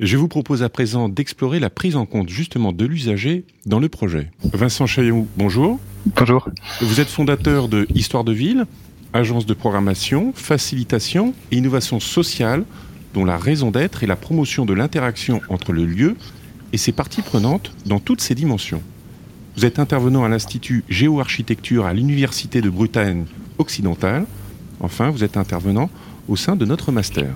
Je 0.00 0.16
vous 0.16 0.28
propose 0.28 0.62
à 0.62 0.70
présent 0.70 1.10
d'explorer 1.10 1.60
la 1.60 1.68
prise 1.68 1.96
en 1.96 2.06
compte 2.06 2.30
justement 2.30 2.72
de 2.72 2.86
l'usager 2.86 3.44
dans 3.66 3.80
le 3.80 3.90
projet. 3.90 4.30
Vincent 4.44 4.86
Chaillot, 4.86 5.26
bonjour. 5.36 5.78
Bonjour. 6.16 6.48
Vous 6.80 7.00
êtes 7.00 7.08
fondateur 7.08 7.68
de 7.68 7.86
Histoire 7.94 8.24
de 8.24 8.32
Ville, 8.32 8.64
agence 9.12 9.44
de 9.44 9.52
programmation, 9.52 10.32
facilitation 10.34 11.34
et 11.50 11.56
innovation 11.56 12.00
sociale 12.00 12.64
dont 13.14 13.24
la 13.24 13.38
raison 13.38 13.70
d'être 13.70 14.02
est 14.02 14.06
la 14.06 14.16
promotion 14.16 14.66
de 14.66 14.74
l'interaction 14.74 15.40
entre 15.48 15.72
le 15.72 15.86
lieu 15.86 16.16
et 16.72 16.76
ses 16.76 16.92
parties 16.92 17.22
prenantes 17.22 17.72
dans 17.86 18.00
toutes 18.00 18.20
ses 18.20 18.34
dimensions. 18.34 18.82
Vous 19.56 19.64
êtes 19.64 19.78
intervenant 19.78 20.24
à 20.24 20.28
l'Institut 20.28 20.84
Géoarchitecture 20.88 21.86
à 21.86 21.94
l'Université 21.94 22.60
de 22.60 22.68
Bretagne 22.68 23.24
occidentale. 23.58 24.26
Enfin, 24.80 25.10
vous 25.10 25.22
êtes 25.22 25.36
intervenant 25.36 25.88
au 26.26 26.34
sein 26.34 26.56
de 26.56 26.64
notre 26.64 26.90
master. 26.90 27.28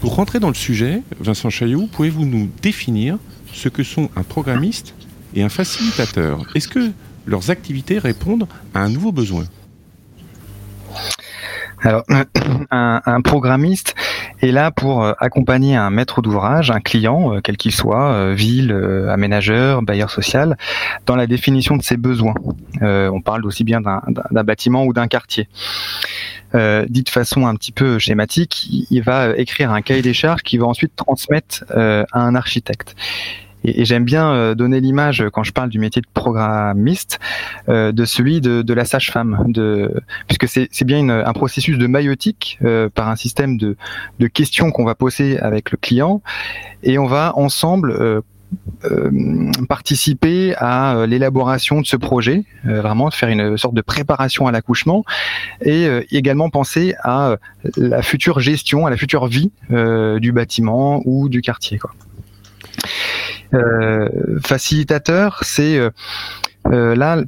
Pour 0.00 0.14
rentrer 0.14 0.38
dans 0.38 0.48
le 0.48 0.54
sujet, 0.54 1.02
Vincent 1.18 1.50
Chaillot, 1.50 1.88
pouvez-vous 1.90 2.24
nous 2.24 2.48
définir 2.62 3.18
ce 3.52 3.68
que 3.68 3.82
sont 3.82 4.10
un 4.14 4.22
programmiste 4.22 4.94
et 5.34 5.42
un 5.42 5.48
facilitateur? 5.48 6.46
Est-ce 6.54 6.68
que 6.68 6.92
leurs 7.26 7.50
activités 7.50 7.98
répondent 7.98 8.46
à 8.72 8.80
un 8.80 8.88
nouveau 8.88 9.10
besoin? 9.10 9.44
Alors, 11.82 12.04
un, 12.70 13.00
un, 13.04 13.20
programmiste 13.22 13.94
est 14.42 14.52
là 14.52 14.70
pour 14.70 15.04
euh, 15.04 15.12
accompagner 15.18 15.76
un 15.76 15.90
maître 15.90 16.22
d'ouvrage, 16.22 16.70
un 16.70 16.80
client, 16.80 17.34
euh, 17.34 17.40
quel 17.42 17.56
qu'il 17.56 17.72
soit, 17.72 18.12
euh, 18.12 18.34
ville, 18.34 18.72
aménageur, 19.08 19.82
bailleur 19.82 20.10
social, 20.10 20.56
dans 21.06 21.16
la 21.16 21.26
définition 21.26 21.76
de 21.76 21.82
ses 21.82 21.96
besoins. 21.96 22.34
on 22.80 23.20
parle 23.20 23.44
aussi 23.46 23.64
bien 23.64 23.80
d'un 23.80 24.44
bâtiment 24.44 24.84
ou 24.84 24.92
d'un 24.92 25.08
quartier. 25.08 25.48
Euh, 26.54 26.84
dit 26.88 27.04
de 27.04 27.08
façon 27.08 27.46
un 27.46 27.54
petit 27.54 27.70
peu 27.70 27.98
schématique, 27.98 28.66
il 28.90 29.02
va 29.02 29.36
écrire 29.36 29.70
un 29.70 29.82
cahier 29.82 30.02
des 30.02 30.14
charges 30.14 30.42
qu'il 30.42 30.60
va 30.60 30.66
ensuite 30.66 30.96
transmettre 30.96 31.64
à 31.70 32.20
un 32.20 32.34
architecte. 32.34 32.96
Et, 33.64 33.80
et 33.80 33.84
j'aime 33.84 34.04
bien 34.04 34.32
euh, 34.32 34.54
donner 34.54 34.80
l'image 34.80 35.24
quand 35.32 35.42
je 35.42 35.52
parle 35.52 35.68
du 35.68 35.78
métier 35.78 36.02
de 36.02 36.06
programmiste 36.12 37.18
euh, 37.68 37.92
de 37.92 38.04
celui 38.04 38.40
de, 38.40 38.62
de 38.62 38.74
la 38.74 38.84
sage-femme, 38.84 39.44
de 39.48 39.92
puisque 40.26 40.48
c'est 40.48 40.84
bien 40.84 40.98
une, 40.98 41.10
un 41.10 41.32
processus 41.32 41.78
de 41.78 41.86
maïotique 41.86 42.58
euh, 42.64 42.88
par 42.88 43.08
un 43.08 43.16
système 43.16 43.56
de, 43.56 43.76
de 44.18 44.26
questions 44.26 44.70
qu'on 44.70 44.84
va 44.84 44.94
poser 44.94 45.38
avec 45.38 45.70
le 45.70 45.76
client 45.76 46.22
et 46.82 46.98
on 46.98 47.06
va 47.06 47.32
ensemble 47.36 48.22
euh, 48.84 49.50
participer 49.68 50.54
à 50.56 51.04
l'élaboration 51.06 51.80
de 51.80 51.86
ce 51.86 51.96
projet, 51.96 52.44
euh, 52.66 52.80
vraiment 52.80 53.10
faire 53.10 53.28
une 53.28 53.56
sorte 53.56 53.74
de 53.74 53.82
préparation 53.82 54.46
à 54.46 54.52
l'accouchement 54.52 55.04
et 55.62 55.86
euh, 55.86 56.02
également 56.10 56.50
penser 56.50 56.94
à 57.02 57.36
la 57.76 58.02
future 58.02 58.40
gestion, 58.40 58.86
à 58.86 58.90
la 58.90 58.96
future 58.96 59.26
vie 59.26 59.52
euh, 59.70 60.18
du 60.18 60.32
bâtiment 60.32 61.02
ou 61.04 61.28
du 61.28 61.42
quartier. 61.42 61.78
Quoi. 61.78 61.92
Facilitateur, 64.42 65.40
c'est 65.42 65.80
euh, 66.66 66.94
là 66.94 67.22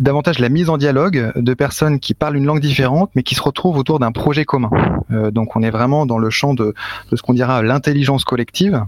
davantage 0.00 0.38
la 0.38 0.48
mise 0.48 0.70
en 0.70 0.78
dialogue 0.78 1.32
de 1.36 1.54
personnes 1.54 2.00
qui 2.00 2.14
parlent 2.14 2.36
une 2.36 2.46
langue 2.46 2.60
différente 2.60 3.10
mais 3.14 3.22
qui 3.22 3.34
se 3.34 3.42
retrouvent 3.42 3.76
autour 3.76 3.98
d'un 3.98 4.12
projet 4.12 4.44
commun. 4.44 4.70
Euh, 5.10 5.30
donc 5.30 5.56
on 5.56 5.62
est 5.62 5.70
vraiment 5.70 6.06
dans 6.06 6.18
le 6.18 6.30
champ 6.30 6.54
de, 6.54 6.74
ce 7.12 7.20
qu'on 7.22 7.34
dira 7.34 7.62
l'intelligence 7.62 8.24
collective. 8.24 8.82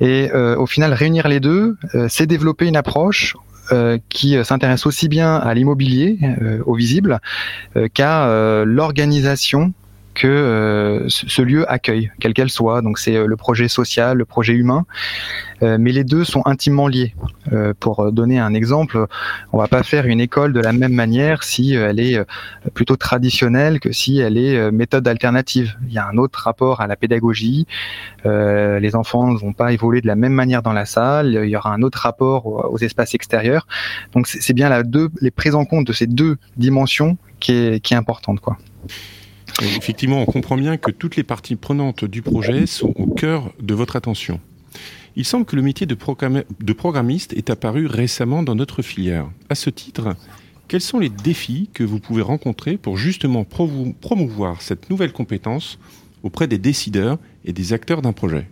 Et 0.00 0.30
euh, 0.32 0.56
au 0.56 0.66
final, 0.66 0.92
réunir 0.92 1.26
les 1.26 1.40
deux, 1.40 1.76
euh, 1.94 2.06
c'est 2.08 2.26
développer 2.26 2.66
une 2.66 2.76
approche 2.76 3.36
euh, 3.72 3.98
qui 4.08 4.36
s'intéresse 4.44 4.86
aussi 4.86 5.08
bien 5.08 5.36
à 5.36 5.52
l'immobilier, 5.54 6.18
au 6.64 6.74
visible, 6.74 7.20
qu'à 7.94 8.64
l'organisation 8.64 9.72
que 10.18 11.06
ce 11.08 11.42
lieu 11.42 11.70
accueille, 11.70 12.10
quel 12.20 12.34
qu'elle 12.34 12.50
soit. 12.50 12.82
Donc 12.82 12.98
c'est 12.98 13.24
le 13.24 13.36
projet 13.36 13.68
social, 13.68 14.18
le 14.18 14.24
projet 14.24 14.52
humain, 14.52 14.84
mais 15.62 15.92
les 15.92 16.04
deux 16.04 16.24
sont 16.24 16.42
intimement 16.46 16.88
liés. 16.88 17.14
pour 17.80 18.12
donner 18.12 18.38
un 18.38 18.52
exemple, 18.54 19.06
on 19.52 19.58
va 19.58 19.68
pas 19.68 19.82
faire 19.82 20.06
une 20.06 20.20
école 20.20 20.52
de 20.52 20.60
la 20.60 20.72
même 20.72 20.92
manière 20.92 21.42
si 21.42 21.74
elle 21.74 22.00
est 22.00 22.20
plutôt 22.74 22.96
traditionnelle 22.96 23.80
que 23.80 23.92
si 23.92 24.18
elle 24.18 24.36
est 24.36 24.70
méthode 24.70 25.06
alternative. 25.06 25.76
Il 25.86 25.92
y 25.92 25.98
a 25.98 26.06
un 26.06 26.18
autre 26.18 26.40
rapport 26.40 26.80
à 26.80 26.86
la 26.86 26.96
pédagogie. 26.96 27.66
les 28.24 28.94
enfants 28.94 29.28
ne 29.28 29.38
vont 29.38 29.52
pas 29.52 29.72
évoluer 29.72 30.00
de 30.00 30.06
la 30.06 30.16
même 30.16 30.32
manière 30.32 30.62
dans 30.62 30.72
la 30.72 30.84
salle. 30.84 31.38
Il 31.44 31.50
y 31.50 31.56
aura 31.56 31.72
un 31.72 31.82
autre 31.82 31.98
rapport 31.98 32.46
aux 32.46 32.78
espaces 32.78 33.14
extérieurs. 33.14 33.66
Donc 34.12 34.26
c'est 34.26 34.54
bien 34.54 34.68
les 35.20 35.30
prises 35.30 35.54
en 35.54 35.64
compte 35.64 35.86
de 35.86 35.92
ces 35.92 36.06
deux 36.06 36.36
dimensions 36.56 37.16
qui 37.40 37.52
est, 37.52 37.80
qui 37.80 37.94
est 37.94 37.96
importante. 37.96 38.40
Quoi. 38.40 38.56
Effectivement, 39.60 40.22
on 40.22 40.26
comprend 40.26 40.56
bien 40.56 40.76
que 40.76 40.90
toutes 40.90 41.16
les 41.16 41.24
parties 41.24 41.56
prenantes 41.56 42.04
du 42.04 42.22
projet 42.22 42.66
sont 42.66 42.92
au 42.96 43.06
cœur 43.06 43.52
de 43.60 43.74
votre 43.74 43.96
attention. 43.96 44.40
Il 45.16 45.24
semble 45.24 45.46
que 45.46 45.56
le 45.56 45.62
métier 45.62 45.86
de, 45.86 45.94
programmiste 46.74 47.32
est 47.32 47.50
apparu 47.50 47.86
récemment 47.86 48.44
dans 48.44 48.54
notre 48.54 48.82
filière. 48.82 49.28
À 49.48 49.56
ce 49.56 49.68
titre, 49.68 50.14
quels 50.68 50.80
sont 50.80 51.00
les 51.00 51.08
défis 51.08 51.70
que 51.74 51.82
vous 51.82 51.98
pouvez 51.98 52.22
rencontrer 52.22 52.76
pour 52.76 52.96
justement 52.96 53.44
promouvoir 53.44 54.62
cette 54.62 54.90
nouvelle 54.90 55.12
compétence 55.12 55.78
auprès 56.22 56.46
des 56.46 56.58
décideurs 56.58 57.18
et 57.44 57.52
des 57.52 57.72
acteurs 57.72 58.00
d'un 58.00 58.12
projet? 58.12 58.46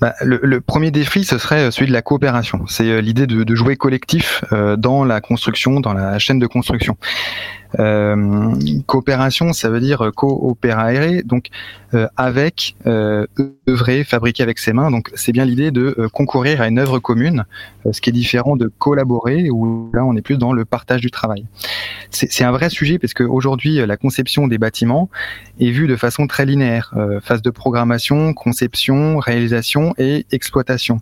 Bah, 0.00 0.14
le, 0.20 0.60
premier 0.60 0.90
défi, 0.90 1.22
ce 1.22 1.38
serait 1.38 1.70
celui 1.70 1.86
de 1.86 1.92
la 1.92 2.02
coopération. 2.02 2.64
C'est 2.66 2.90
euh, 2.90 3.00
l'idée 3.00 3.28
de, 3.28 3.54
jouer 3.54 3.76
collectif 3.76 4.44
euh, 4.50 4.76
dans 4.76 5.04
la 5.04 5.20
construction, 5.20 5.78
dans 5.78 5.92
la 5.92 6.18
chaîne 6.18 6.40
de 6.40 6.46
construction. 6.48 6.96
Euh, 7.78 8.54
coopération, 8.86 9.52
ça 9.52 9.70
veut 9.70 9.80
dire 9.80 10.10
coopérer, 10.14 11.22
donc 11.22 11.48
euh, 11.94 12.06
avec, 12.16 12.76
euh, 12.86 13.26
œuvrer, 13.68 14.04
fabriquer 14.04 14.42
avec 14.42 14.58
ses 14.58 14.72
mains. 14.72 14.90
Donc 14.90 15.10
c'est 15.14 15.32
bien 15.32 15.44
l'idée 15.44 15.70
de 15.70 16.08
concourir 16.12 16.60
à 16.60 16.68
une 16.68 16.78
œuvre 16.78 16.98
commune, 16.98 17.44
ce 17.90 18.00
qui 18.00 18.10
est 18.10 18.12
différent 18.12 18.56
de 18.56 18.70
collaborer, 18.78 19.50
où 19.50 19.90
là 19.94 20.04
on 20.04 20.16
est 20.16 20.22
plus 20.22 20.38
dans 20.38 20.52
le 20.52 20.64
partage 20.64 21.00
du 21.00 21.10
travail. 21.10 21.46
C'est 22.10 22.44
un 22.44 22.52
vrai 22.52 22.68
sujet 22.68 22.98
parce 22.98 23.14
qu'aujourd'hui 23.14 23.84
la 23.86 23.96
conception 23.96 24.46
des 24.46 24.58
bâtiments 24.58 25.08
est 25.60 25.70
vue 25.70 25.86
de 25.86 25.96
façon 25.96 26.26
très 26.26 26.44
linéaire, 26.44 26.94
phase 27.22 27.42
de 27.42 27.50
programmation, 27.50 28.34
conception, 28.34 29.18
réalisation 29.18 29.94
et 29.98 30.26
exploitation. 30.30 31.00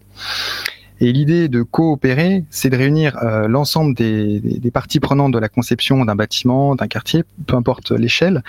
Et 1.01 1.13
l'idée 1.13 1.49
de 1.49 1.63
coopérer, 1.63 2.45
c'est 2.51 2.71
de 2.71 2.77
réunir 2.77 3.17
euh, 3.23 3.49
l'ensemble 3.49 3.95
des, 3.95 4.41
des, 4.41 4.71
parties 4.71 5.01
prenantes 5.01 5.33
de 5.33 5.39
la 5.39 5.49
conception 5.49 6.05
d'un 6.05 6.15
bâtiment, 6.15 6.75
d'un 6.75 6.89
quartier, 6.89 7.25
peu 7.47 7.57
importe 7.57 7.91
l'échelle, 7.93 8.43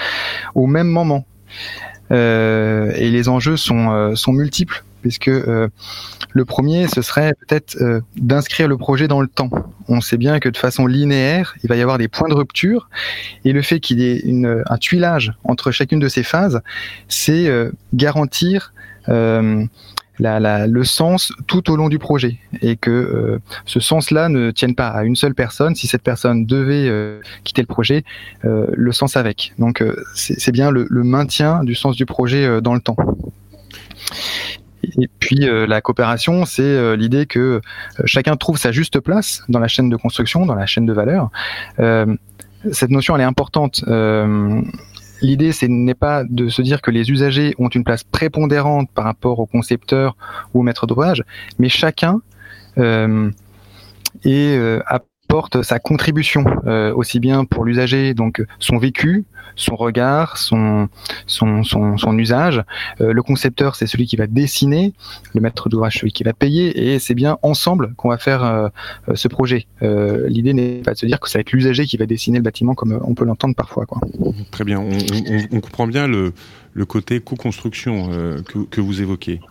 au 0.56 0.68
même 0.68 0.88
moment. 0.88 1.26
Euh, 2.12 2.92
et 2.96 3.10
les 3.10 3.30
enjeux 3.30 3.58
sont, 3.58 3.92
euh, 3.92 4.16
sont 4.16 4.34
multiples, 4.34 4.84
puisque 5.02 5.30
euh, 5.30 5.70
le 6.32 6.46
premier, 6.46 6.88
ce 6.88 7.02
serait 7.02 7.34
peut-être 7.40 7.78
d'inscrire 8.18 8.68
le 8.68 8.78
projet 8.78 9.08
dans 9.08 9.22
le 9.22 9.28
temps. 9.28 9.50
On 9.88 10.02
sait 10.02 10.18
bien 10.18 10.40
que 10.40 10.50
de 10.50 10.58
façon 10.58 10.88
linéaire, 10.88 11.56
il 11.64 11.68
va 11.68 11.76
y 11.76 11.82
avoir 11.82 11.98
des 11.98 12.08
points 12.08 12.30
de 12.30 12.34
rupture, 12.34 12.90
et 13.46 13.54
le 13.54 13.62
fait 13.62 13.80
qu'il 13.80 14.00
y 14.00 14.06
ait 14.06 14.20
une, 14.20 14.64
un 14.66 14.78
tuilage 14.78 15.34
entre 15.44 15.72
chacune 15.72 16.00
de 16.00 16.08
ces 16.08 16.24
phases, 16.24 16.62
c'est 17.08 17.50
garantir 17.94 18.74
le 20.22 20.84
sens 20.84 21.34
tout 21.48 21.72
au 21.72 21.76
long 21.76 21.90
du 21.90 22.00
projet 22.00 22.38
et 22.62 22.76
que 22.76 22.92
euh, 22.92 23.40
ce 23.66 23.80
sens-là 23.80 24.30
ne 24.30 24.52
tienne 24.52 24.76
pas 24.76 24.88
à 24.88 25.04
une 25.04 25.16
seule 25.16 25.34
personne. 25.34 25.76
Si 25.76 25.88
cette 25.88 26.04
personne 26.04 26.46
devait 26.46 26.88
euh, 26.88 27.20
quitter 27.44 27.62
le 27.62 27.68
projet, 27.68 28.04
euh, 28.46 28.68
le 28.74 28.92
sens 28.92 29.18
avec. 29.18 29.54
Donc 29.58 29.84
c'est 30.16 30.52
bien 30.52 30.72
le, 30.72 30.88
maintien 31.04 31.64
du 31.64 31.76
sens 31.76 31.96
du 31.96 32.06
projet 32.06 32.62
dans 32.62 32.74
le 32.74 32.82
temps. 32.82 32.96
Et 35.00 35.10
puis 35.20 35.48
la 35.68 35.82
coopération, 35.82 36.46
c'est 36.46 36.96
l'idée 36.96 37.26
que 37.26 37.62
chacun 38.06 38.36
trouve 38.36 38.58
sa 38.58 38.72
juste 38.72 39.00
place 39.00 39.44
dans 39.50 39.60
la 39.60 39.68
chaîne 39.68 39.90
de 39.90 39.96
construction, 39.96 40.46
dans 40.46 40.56
la 40.56 40.66
chaîne 40.66 40.86
de 40.86 40.94
valeur. 40.94 41.30
cette 42.72 42.92
notion, 42.92 43.16
elle 43.16 43.22
est 43.22 43.26
importante 43.26 43.84
l'idée, 45.22 45.52
ce 45.52 45.66
n'est 45.66 45.94
pas 45.94 46.24
de 46.24 46.50
se 46.50 46.62
dire 46.62 46.82
que 46.82 46.92
les 46.92 47.10
usagers 47.12 47.54
ont 47.60 47.70
une 47.70 47.84
place 47.84 48.04
prépondérante 48.04 48.90
par 48.94 49.06
rapport 49.06 49.40
au 49.40 49.46
concepteur 49.46 50.16
ou 50.54 50.60
au 50.60 50.64
maître 50.64 50.88
d'ouvrage, 50.88 51.24
mais 51.60 51.70
chacun 51.70 52.22
euh, 52.78 53.32
euh, 54.26 54.80
apporte 55.32 55.62
sa 55.62 55.80
contribution, 55.80 56.44
euh, 56.66 56.94
aussi 56.94 57.22
bien 57.22 57.46
pour 57.46 57.64
l'usager, 57.64 58.14
donc 58.14 58.44
son 58.60 58.78
vécu, 58.78 59.24
son 59.56 59.78
regard, 59.78 60.38
son, 60.38 60.90
son, 61.26 61.64
son, 61.64 62.18
usage. 62.18 62.62
Euh, 63.00 63.14
le 63.14 63.24
concepteur, 63.24 63.78
c'est 63.78 63.88
celui 63.88 64.08
qui 64.08 64.18
va 64.18 64.28
dessiner, 64.28 64.92
le 65.34 65.40
maître 65.40 65.70
d'ouvrage, 65.70 66.00
celui 66.00 66.12
qui 66.12 66.24
va 66.24 66.34
payer, 66.34 66.94
et 66.94 67.00
c'est 67.00 67.14
bien 67.14 67.38
ensemble 67.44 67.94
qu'on 67.96 68.10
va 68.10 68.18
faire 68.18 68.44
euh, 68.44 68.68
ce 69.16 69.30
projet. 69.30 69.68
L'idée 69.82 70.54
n'est 70.54 70.82
pas 70.82 70.92
de 70.92 70.98
se 70.98 71.06
dire 71.06 71.22
que 71.22 71.30
ça 71.30 71.40
va 71.40 71.42
être 71.42 71.54
l'usager 71.54 71.86
qui 71.86 71.96
va 71.96 72.06
dessiner 72.06 72.38
le 72.38 72.44
bâtiment 72.44 72.76
comme 72.76 73.00
on 73.02 73.14
peut 73.14 73.24
l'entendre 73.24 73.56
parfois. 73.56 73.86
Quoi. 73.86 74.02
Très 74.52 74.66
bien, 74.66 74.82
on 74.82 75.62
comprend 75.62 75.88
bien 75.88 76.08
le, 76.08 76.34
le 76.74 76.86
côté 76.86 77.20
co-construction 77.20 78.10
que, 78.46 78.60
que, 78.66 78.82
vous 78.82 79.02
évoquez. 79.02 79.42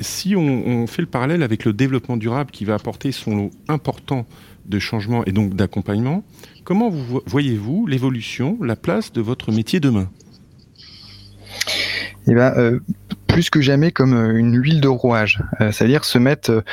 si 0.00 0.36
on, 0.36 0.86
fait 0.86 1.02
le 1.02 1.08
parallèle 1.08 1.42
avec 1.42 1.64
le 1.64 1.72
développement 1.72 2.16
durable 2.16 2.50
qui 2.50 2.64
va 2.64 2.74
apporter 2.74 3.12
son 3.12 3.36
lot 3.36 3.50
important 3.68 4.26
de 4.66 4.78
changement 4.78 5.24
et 5.24 5.32
donc 5.32 5.54
d'accompagnement, 5.54 6.24
Comment 6.66 6.90
vous 6.90 7.22
voyez-vous 7.26 7.86
l'évolution, 7.86 8.58
la 8.60 8.74
place 8.74 9.12
de 9.12 9.20
votre 9.20 9.52
métier 9.52 9.78
demain? 9.78 10.10
Eh 12.26 12.34
ben, 12.34 12.52
euh, 12.56 12.80
plus 13.28 13.50
que 13.50 13.60
jamais 13.60 13.92
comme 13.92 14.14
euh, 14.14 14.36
une 14.36 14.60
huile 14.60 14.80
de 14.80 14.88
rouage, 14.88 15.40
euh, 15.60 15.70
c'est-à-dire 15.70 16.04
se 16.04 16.18
mettre 16.18 16.64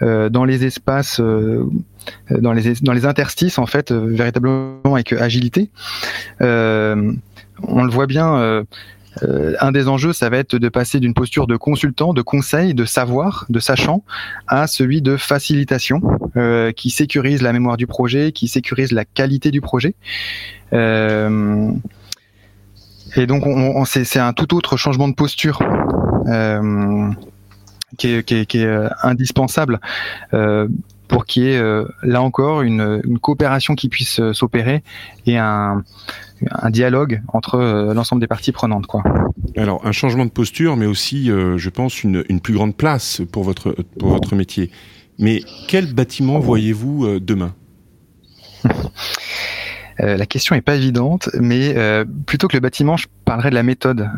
dans 0.00 0.46
les 0.46 0.64
espaces, 0.64 1.20
dans 1.20 2.52
les 2.54 2.72
dans 2.80 2.94
les 2.94 3.04
interstices 3.04 3.58
en 3.58 3.66
fait, 3.66 3.92
véritablement 3.92 4.80
avec 4.86 5.12
agilité. 5.12 5.68
On 7.62 7.84
le 7.84 7.90
voit 7.90 8.06
bien 8.06 8.64
euh, 9.22 9.54
un 9.60 9.72
des 9.72 9.88
enjeux, 9.88 10.12
ça 10.12 10.30
va 10.30 10.38
être 10.38 10.56
de 10.56 10.68
passer 10.68 11.00
d'une 11.00 11.14
posture 11.14 11.46
de 11.46 11.56
consultant, 11.56 12.14
de 12.14 12.22
conseil, 12.22 12.74
de 12.74 12.84
savoir, 12.84 13.46
de 13.48 13.60
sachant, 13.60 14.04
à 14.46 14.66
celui 14.66 15.02
de 15.02 15.16
facilitation, 15.16 16.00
euh, 16.36 16.72
qui 16.72 16.90
sécurise 16.90 17.42
la 17.42 17.52
mémoire 17.52 17.76
du 17.76 17.86
projet, 17.86 18.32
qui 18.32 18.48
sécurise 18.48 18.92
la 18.92 19.04
qualité 19.04 19.50
du 19.50 19.60
projet. 19.60 19.94
Euh, 20.72 21.70
et 23.16 23.26
donc, 23.26 23.46
on, 23.46 23.84
c'est 23.84 24.18
un 24.18 24.32
tout 24.32 24.54
autre 24.54 24.76
changement 24.76 25.08
de 25.08 25.14
posture. 25.14 25.58
qui 27.98 28.08
est, 28.08 28.66
indispensable 29.02 29.80
pour 31.08 31.26
qu'il 31.26 31.42
y 31.42 31.48
ait 31.48 31.82
là 32.02 32.22
encore 32.22 32.62
une, 32.62 33.02
coopération 33.20 33.74
qui 33.74 33.90
puisse 33.90 34.22
s'opérer 34.32 34.82
et 35.26 35.36
un, 35.36 35.84
un 36.50 36.70
dialogue 36.70 37.22
entre 37.28 37.56
euh, 37.56 37.94
l'ensemble 37.94 38.20
des 38.20 38.26
parties 38.26 38.52
prenantes. 38.52 38.86
Quoi. 38.86 39.02
Alors, 39.56 39.84
un 39.86 39.92
changement 39.92 40.24
de 40.24 40.30
posture, 40.30 40.76
mais 40.76 40.86
aussi, 40.86 41.30
euh, 41.30 41.58
je 41.58 41.70
pense, 41.70 42.02
une, 42.02 42.24
une, 42.28 42.40
plus 42.40 42.54
grande 42.54 42.76
place 42.76 43.22
pour 43.32 43.44
votre, 43.44 43.74
pour 43.98 44.10
votre 44.10 44.34
métier. 44.34 44.70
Mais 45.18 45.42
quel 45.68 45.92
bâtiment 45.92 46.38
voyez-vous 46.38 47.06
euh, 47.06 47.20
demain? 47.20 47.54
La 49.98 50.26
question 50.26 50.56
est 50.56 50.62
pas 50.62 50.74
évidente, 50.74 51.28
mais 51.38 51.76
plutôt 52.26 52.48
que 52.48 52.56
le 52.56 52.60
bâtiment, 52.60 52.96
je 52.96 53.06
parlerai 53.24 53.50
de 53.50 53.54
la 53.54 53.62
méthode. 53.62 54.10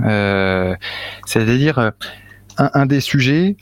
C'est-à-dire, 1.26 1.78
un, 1.78 2.70
un, 2.72 2.87
des 2.87 3.00
sujets, 3.00 3.56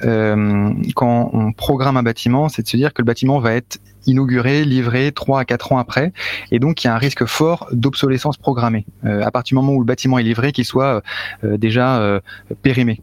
quand 0.00 1.30
on 1.32 1.52
programme 1.52 1.96
un 1.96 2.02
bâtiment, 2.02 2.48
c'est 2.48 2.62
de 2.62 2.68
se 2.68 2.76
dire 2.76 2.92
que 2.92 3.02
le 3.02 3.06
bâtiment 3.06 3.38
va 3.38 3.54
être 3.54 3.78
inauguré, 4.08 4.64
livré 4.64 5.12
3 5.12 5.40
à 5.40 5.44
4 5.44 5.72
ans 5.72 5.78
après, 5.78 6.12
et 6.50 6.58
donc 6.58 6.82
il 6.82 6.86
y 6.86 6.90
a 6.90 6.94
un 6.94 6.98
risque 6.98 7.24
fort 7.26 7.68
d'obsolescence 7.72 8.36
programmée. 8.36 8.86
Euh, 9.04 9.22
à 9.22 9.30
partir 9.30 9.56
du 9.56 9.62
moment 9.62 9.74
où 9.74 9.80
le 9.80 9.86
bâtiment 9.86 10.18
est 10.18 10.22
livré, 10.22 10.52
qu'il 10.52 10.64
soit 10.64 11.02
euh, 11.44 11.56
déjà 11.56 12.00
euh, 12.00 12.20
périmé. 12.62 13.00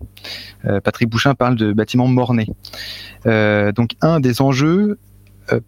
Patrick 0.84 1.10
Bouchin 1.10 1.36
parle 1.36 1.56
de 1.56 1.74
bâtiment 1.74 2.08
morné. 2.08 2.48
donc 3.26 3.92
un 4.02 4.20
des 4.20 4.42
enjeux 4.42 4.98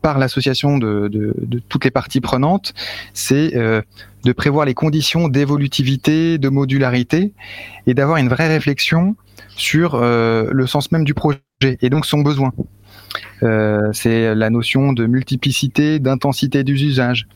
par 0.01 0.17
l'association 0.17 0.79
de, 0.79 1.35
toutes 1.69 1.85
les 1.85 1.91
parties 1.91 2.19
prenantes, 2.19 2.73
c'est 3.13 3.51
de 3.51 4.31
prévoir 4.33 4.65
les 4.65 4.73
conditions 4.73 5.27
d'évolutivité, 5.27 6.39
de 6.39 6.49
modularité, 6.49 7.33
et 7.85 7.93
d'avoir 7.93 8.17
une 8.17 8.27
vraie 8.27 8.47
réflexion 8.47 9.15
sur 9.49 9.99
le 10.01 10.65
sens 10.65 10.91
même 10.91 11.03
du 11.03 11.13
projet 11.13 11.41
et 11.61 11.91
donc 11.91 12.07
son 12.07 12.21
besoin. 12.21 12.51
Euh, 13.43 13.89
c'est 13.93 14.35
la 14.35 14.49
notion 14.49 14.93
de 14.93 15.05
multiplicité, 15.05 15.99
d'intensité 15.99 16.63
des 16.63 16.83
usages. 16.83 17.27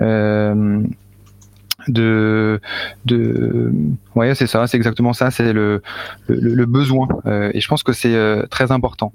Euh, 0.00 0.82
de 1.86 2.60
de 3.04 3.70
c'est 4.34 4.46
ça 4.46 4.66
c'est 4.66 4.78
exactement 4.78 5.12
ça 5.12 5.30
c'est 5.30 5.52
le, 5.52 5.82
le, 6.28 6.64
besoin 6.64 7.08
euh, 7.26 7.50
et 7.52 7.60
je 7.60 7.68
pense 7.68 7.82
que 7.82 7.92
c'est 7.92 8.16
très 8.48 8.72
important 8.72 9.12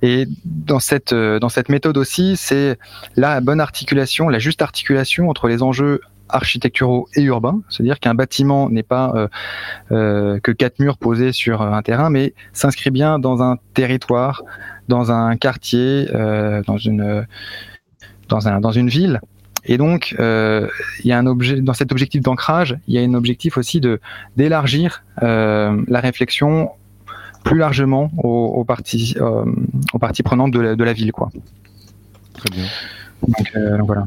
et 0.00 0.26
dans 0.44 0.78
cette 0.78 1.12
dans 1.12 1.48
cette 1.48 1.68
méthode 1.68 1.98
aussi 1.98 2.36
c'est 2.36 2.78
la 3.16 3.40
bonne 3.40 3.60
articulation 3.60 4.28
la 4.28 4.38
juste 4.38 4.62
articulation 4.62 5.28
entre 5.28 5.48
les 5.48 5.60
enjeux 5.60 6.00
architecturaux 6.28 7.08
et 7.14 7.22
urbains, 7.22 7.60
c'est-à-dire 7.68 8.00
qu'un 8.00 8.14
bâtiment 8.14 8.68
n'est 8.70 8.82
pas 8.82 9.28
que 9.90 10.52
quatre 10.52 10.78
murs 10.78 10.98
posés 10.98 11.32
sur 11.32 11.62
un 11.62 11.82
terrain, 11.82 12.10
mais 12.10 12.34
s'inscrit 12.52 12.90
bien 12.90 13.18
dans 13.18 13.42
un 13.42 13.56
territoire, 13.74 14.42
dans 14.88 15.12
un 15.12 15.36
quartier, 15.36 16.08
dans 16.66 16.78
une 16.78 17.26
dans 18.28 18.48
un 18.48 18.60
dans 18.60 18.72
une 18.72 18.88
ville. 18.88 19.20
Et 19.64 19.76
donc, 19.76 20.14
il 20.18 21.06
y 21.06 21.12
a 21.12 21.18
un 21.18 21.26
objet 21.26 21.60
dans 21.60 21.74
cet 21.74 21.92
objectif 21.92 22.22
d'ancrage, 22.22 22.76
il 22.88 22.94
y 22.94 22.98
a 22.98 23.02
un 23.02 23.14
objectif 23.14 23.56
aussi 23.58 23.80
de 23.80 24.00
d'élargir 24.36 25.04
la 25.20 26.00
réflexion 26.00 26.70
plus 27.48 27.58
largement 27.58 28.10
aux, 28.18 28.64
parties, 28.64 29.14
euh, 29.20 29.44
aux 29.92 29.98
parties 29.98 30.22
prenantes 30.22 30.52
de 30.52 30.60
la, 30.60 30.76
de 30.76 30.84
la, 30.84 30.92
ville. 30.92 31.12
Quoi. 31.12 31.30
Très 32.34 32.50
bien. 32.50 32.64
Euh, 33.56 33.78
voilà. 33.82 34.04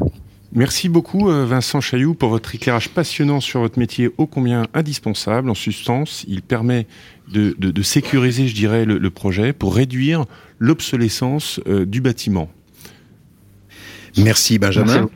Merci 0.53 0.89
beaucoup 0.89 1.29
euh, 1.29 1.45
Vincent 1.45 1.79
Chailloux 1.79 2.13
pour 2.13 2.29
votre 2.29 2.53
éclairage 2.53 2.89
passionnant 2.89 3.39
sur 3.39 3.61
votre 3.61 3.79
métier 3.79 4.09
ô 4.17 4.27
combien 4.27 4.67
indispensable. 4.73 5.49
En 5.49 5.55
substance, 5.55 6.25
il 6.27 6.41
permet 6.41 6.87
de, 7.31 7.55
de, 7.57 7.81
sécuriser, 7.81 8.47
je 8.47 8.55
dirais, 8.55 8.83
le, 8.83 9.09
projet 9.09 9.53
pour 9.53 9.75
réduire 9.75 10.25
l'obsolescence 10.59 11.61
du 11.65 12.01
bâtiment. 12.01 12.49
Merci 14.17 14.59
Benjamin. 14.59 15.09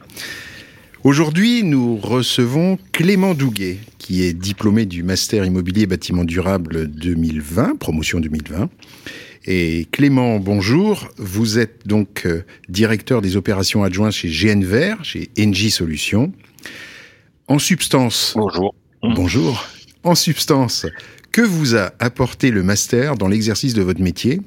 Aujourd'hui, 1.03 1.63
nous 1.63 1.97
recevons 1.97 2.79
Clément 2.91 3.35
Douguet, 3.35 3.77
qui 3.99 4.23
est 4.23 4.33
diplômé 4.33 4.85
du 4.85 5.03
Master 5.03 5.45
Immobilier 5.45 5.85
Bâtiment 5.85 6.23
Durable 6.23 6.87
2020, 6.87 7.75
promotion 7.77 8.19
2020. 8.19 8.69
Et 9.47 9.87
Clément, 9.91 10.39
bonjour. 10.39 11.07
Vous 11.17 11.59
êtes 11.59 11.87
donc 11.87 12.25
euh, 12.25 12.43
directeur 12.67 13.21
des 13.21 13.37
opérations 13.37 13.83
adjoints 13.83 14.09
chez 14.09 14.29
GNVR, 14.29 15.03
chez 15.03 15.29
NJ 15.37 15.69
Solutions. 15.69 16.31
En 17.47 17.59
substance. 17.59 18.33
Bonjour. 18.35 18.73
Bonjour. 19.03 19.67
En 20.03 20.15
substance, 20.15 20.87
que 21.31 21.41
vous 21.41 21.75
a 21.75 21.91
apporté 21.99 22.49
le 22.49 22.63
master 22.63 23.17
dans 23.17 23.27
l'exercice 23.27 23.75
de 23.75 23.83
votre 23.83 24.01
métier? 24.01 24.41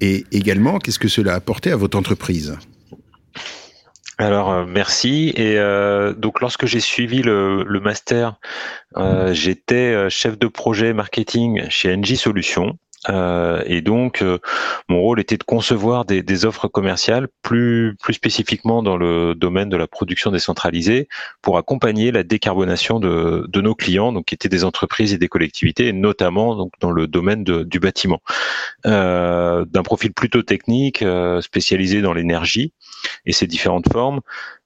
Et 0.00 0.24
également, 0.30 0.78
qu'est-ce 0.78 1.00
que 1.00 1.08
cela 1.08 1.32
a 1.32 1.36
apporté 1.36 1.72
à 1.72 1.76
votre 1.76 1.98
entreprise? 1.98 2.56
Alors 4.20 4.50
euh, 4.50 4.66
merci 4.66 5.32
et 5.36 5.58
euh, 5.58 6.12
donc 6.12 6.40
lorsque 6.40 6.66
j'ai 6.66 6.80
suivi 6.80 7.22
le, 7.22 7.64
master, 7.80 8.34
euh, 8.96 9.32
j'étais 9.32 10.10
chef 10.10 10.36
de 10.36 10.48
projet 10.48 10.92
marketing 10.92 11.62
chez 11.68 11.96
NJ 11.96 12.16
Solutions 12.16 12.76
euh, 13.08 13.62
et 13.66 13.80
donc, 13.80 14.22
euh, 14.22 14.38
mon 14.88 15.00
rôle 15.00 15.20
était 15.20 15.36
de 15.36 15.44
concevoir 15.44 16.04
des, 16.04 16.44
offres 16.44 16.68
commerciales 16.68 17.28
plus, 17.42 17.96
plus 18.00 18.14
spécifiquement 18.14 18.82
dans 18.82 18.96
le 18.96 19.34
domaine 19.34 19.68
de 19.68 19.76
la 19.76 19.86
production 19.86 20.30
décentralisée 20.30 21.08
pour 21.42 21.58
accompagner 21.58 22.12
la 22.12 22.22
décarbonation 22.22 23.00
de, 23.00 23.46
de 23.48 23.60
nos 23.60 23.74
clients, 23.74 24.12
donc 24.12 24.26
qui 24.26 24.34
étaient 24.34 24.48
des 24.48 24.64
entreprises 24.64 25.12
et 25.12 25.18
des 25.18 25.28
collectivités, 25.28 25.92
notamment 25.92 26.54
donc 26.54 26.72
dans 26.80 26.90
le 26.90 27.06
domaine 27.06 27.44
du 27.44 27.80
bâtiment. 27.80 28.20
Euh, 28.86 29.64
D'un 29.64 29.82
profil 29.82 30.12
plutôt 30.12 30.42
technique, 30.42 31.02
euh, 31.02 31.40
spécialisé 31.40 32.02
dans 32.02 32.12
l'énergie 32.12 32.72
et 33.26 33.32
ses 33.32 33.46
différentes 33.46 33.90
formes, 33.92 34.20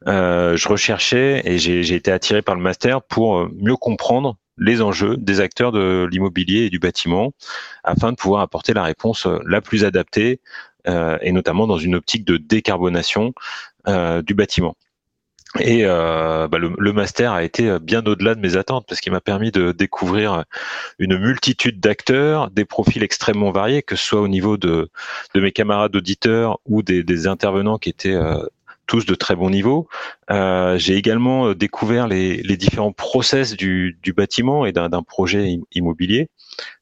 je 0.06 0.68
recherchais 0.68 1.42
et 1.44 1.58
j'ai 1.58 1.94
été 1.94 2.10
attiré 2.10 2.42
par 2.42 2.54
le 2.54 2.62
master 2.62 3.02
pour 3.02 3.48
mieux 3.54 3.76
comprendre 3.76 4.36
les 4.62 4.80
enjeux 4.80 5.16
des 5.16 5.40
acteurs 5.40 5.72
de 5.72 6.08
l'immobilier 6.10 6.64
et 6.64 6.70
du 6.70 6.78
bâtiment 6.78 7.32
afin 7.84 8.12
de 8.12 8.16
pouvoir 8.16 8.42
apporter 8.42 8.72
la 8.72 8.82
réponse 8.82 9.26
euh, 9.26 9.38
la 9.46 9.60
plus 9.60 9.84
adaptée 9.84 10.40
euh, 10.88 11.18
et 11.20 11.32
notamment 11.32 11.66
dans 11.66 11.78
une 11.78 11.94
optique 11.94 12.24
de 12.24 12.36
décarbonation 12.36 13.34
euh, 13.88 14.22
du 14.22 14.34
bâtiment. 14.34 14.76
Et 15.60 15.84
bah, 15.84 16.48
le, 16.56 16.92
master 16.94 17.32
a 17.32 17.44
été 17.44 17.78
bien 17.78 18.02
au-delà 18.06 18.34
de 18.34 18.40
mes 18.40 18.56
attentes 18.56 18.86
parce 18.88 19.02
qu'il 19.02 19.12
m'a 19.12 19.20
permis 19.20 19.50
de 19.50 19.72
découvrir 19.72 20.44
une 20.98 21.18
multitude 21.18 21.78
d'acteurs, 21.78 22.50
des 22.50 22.64
profils 22.64 23.02
extrêmement 23.02 23.50
variés, 23.50 23.82
que 23.82 23.94
ce 23.94 24.02
soit 24.02 24.22
au 24.22 24.28
niveau 24.28 24.56
de, 24.56 24.88
mes 25.34 25.52
camarades 25.52 25.94
auditeurs 25.94 26.58
ou 26.64 26.82
des, 26.82 27.26
intervenants 27.26 27.76
qui 27.76 27.90
étaient 27.90 28.16
tous 28.86 29.06
de 29.06 29.14
très 29.14 29.36
bon 29.36 29.50
niveau. 29.50 29.88
Euh, 30.30 30.78
j'ai 30.78 30.96
également 30.96 31.48
euh, 31.48 31.54
découvert 31.54 32.08
les, 32.08 32.42
différents 32.56 32.92
process 32.92 33.56
du, 33.56 33.96
bâtiment 34.16 34.66
et 34.66 34.72
d'un 34.72 35.02
projet 35.02 35.58
immobilier. 35.72 36.28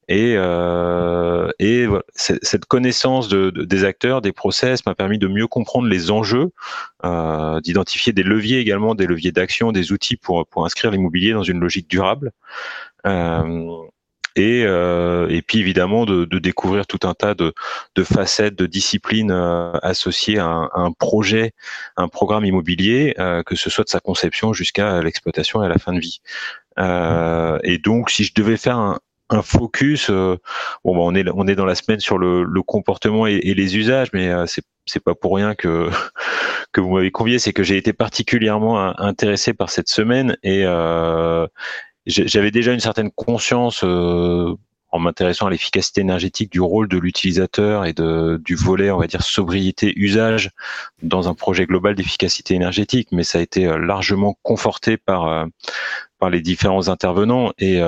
Et, 0.08 0.34
euh, 0.36 1.50
et 1.60 1.86
cette 2.16 2.64
connaissance 2.64 3.28
de, 3.28 3.50
des 3.50 3.84
acteurs, 3.84 4.22
des 4.22 4.32
process 4.32 4.84
m'a 4.84 4.96
permis 4.96 5.18
de 5.18 5.28
mieux 5.28 5.46
comprendre 5.46 5.86
les 5.86 6.10
enjeux, 6.10 6.50
d'identifier 7.62 8.12
des 8.12 8.24
leviers 8.24 8.58
également, 8.58 8.96
des 8.96 9.06
leviers 9.06 9.30
d'action, 9.30 9.70
des 9.70 9.92
outils 9.92 10.16
pour, 10.16 10.46
pour 10.48 10.64
inscrire 10.64 10.90
l'immobilier 10.90 11.32
dans 11.32 11.44
une 11.44 11.60
logique 11.60 11.88
durable 11.88 12.32
et, 14.36 14.64
euh, 14.64 15.28
et 15.28 15.42
puis 15.42 15.58
évidemment 15.58 16.04
de, 16.04 16.24
de, 16.24 16.38
découvrir 16.38 16.86
tout 16.86 17.06
un 17.06 17.14
tas 17.14 17.34
de, 17.34 17.52
de 17.94 18.04
facettes, 18.04 18.54
de 18.54 18.66
disciplines 18.66 19.30
euh, 19.30 19.72
associées 19.82 20.38
à 20.38 20.46
un, 20.46 20.70
un, 20.74 20.92
projet, 20.92 21.52
un 21.96 22.08
programme 22.08 22.44
immobilier, 22.44 23.14
euh, 23.18 23.42
que 23.42 23.56
ce 23.56 23.70
soit 23.70 23.84
de 23.84 23.88
sa 23.90 24.00
conception 24.00 24.52
jusqu'à 24.52 25.02
l'exploitation 25.02 25.62
et 25.62 25.66
à 25.66 25.68
la 25.68 25.78
fin 25.78 25.92
de 25.92 26.00
vie. 26.00 26.20
Euh, 26.78 27.58
et 27.62 27.78
donc, 27.78 28.10
si 28.10 28.24
je 28.24 28.32
devais 28.34 28.56
faire 28.56 28.78
un, 28.78 28.98
un 29.30 29.42
focus, 29.42 30.10
euh, 30.10 30.36
bon, 30.84 30.94
bah, 30.94 31.02
on 31.02 31.14
est 31.14 31.28
on 31.34 31.46
est 31.46 31.54
dans 31.54 31.66
la 31.66 31.74
semaine 31.74 32.00
sur 32.00 32.18
le, 32.18 32.44
le 32.44 32.62
comportement 32.62 33.26
et, 33.26 33.34
et, 33.34 33.54
les 33.54 33.76
usages, 33.76 34.08
mais 34.12 34.30
c'est 34.46 34.62
c'est 34.86 35.02
pas 35.02 35.14
pour 35.14 35.36
rien 35.36 35.54
que 35.54 35.88
que 36.72 36.80
vous 36.80 36.90
m'avez 36.90 37.10
convié, 37.10 37.38
c'est 37.38 37.52
que 37.52 37.62
j'ai 37.62 37.76
été 37.76 37.92
particulièrement 37.92 38.98
intéressé 39.00 39.54
par 39.54 39.70
cette 39.70 39.88
semaine 39.88 40.36
et 40.42 40.62
euh, 40.64 41.46
j'avais 42.11 42.51
déjà 42.51 42.73
une 42.73 42.81
certaine 42.81 43.11
conscience 43.11 43.83
euh, 43.85 44.55
en 44.92 44.99
m'intéressant 44.99 45.46
à 45.46 45.51
l'efficacité 45.51 46.01
énergétique 46.01 46.51
du 46.51 46.61
rôle 46.61 46.88
de 46.88 46.99
l'utilisateur 46.99 47.87
et 47.87 47.92
de, 47.92 48.40
du 48.44 48.57
volet, 48.57 48.90
on 48.90 48.99
va 48.99 49.07
dire, 49.07 49.23
sobriété 49.23 49.92
usage 49.96 50.51
dans 51.03 51.29
un 51.29 51.35
projet 51.35 51.66
global 51.66 51.94
d'efficacité 51.94 52.55
énergétique, 52.55 53.09
mais 53.12 53.23
ça 53.23 53.38
a 53.38 53.40
été 53.40 53.66
euh, 53.66 53.79
largement 53.79 54.37
conforté 54.42 54.96
par 54.96 55.27
euh, 55.27 55.46
par 56.18 56.29
les 56.29 56.42
différents 56.42 56.88
intervenants 56.88 57.53
et 57.57 57.79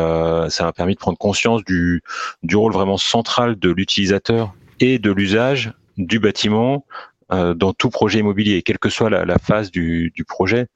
ça 0.48 0.64
m'a 0.64 0.72
permis 0.72 0.94
de 0.94 0.98
prendre 0.98 1.18
conscience 1.18 1.62
du, 1.64 2.02
du 2.42 2.56
rôle 2.56 2.72
vraiment 2.72 2.96
central 2.96 3.58
de 3.58 3.70
l'utilisateur 3.70 4.54
et 4.80 4.98
de 4.98 5.12
l'usage 5.12 5.74
du 5.98 6.18
bâtiment 6.18 6.86
dans 7.32 7.72
tout 7.72 7.90
projet 7.90 8.18
immobilier, 8.18 8.62
quelle 8.62 8.78
que 8.78 8.90
soit 8.90 9.10
la, 9.10 9.24
la 9.24 9.38
phase 9.38 9.70
du, 9.70 10.12
du 10.14 10.24
projet. 10.24 10.68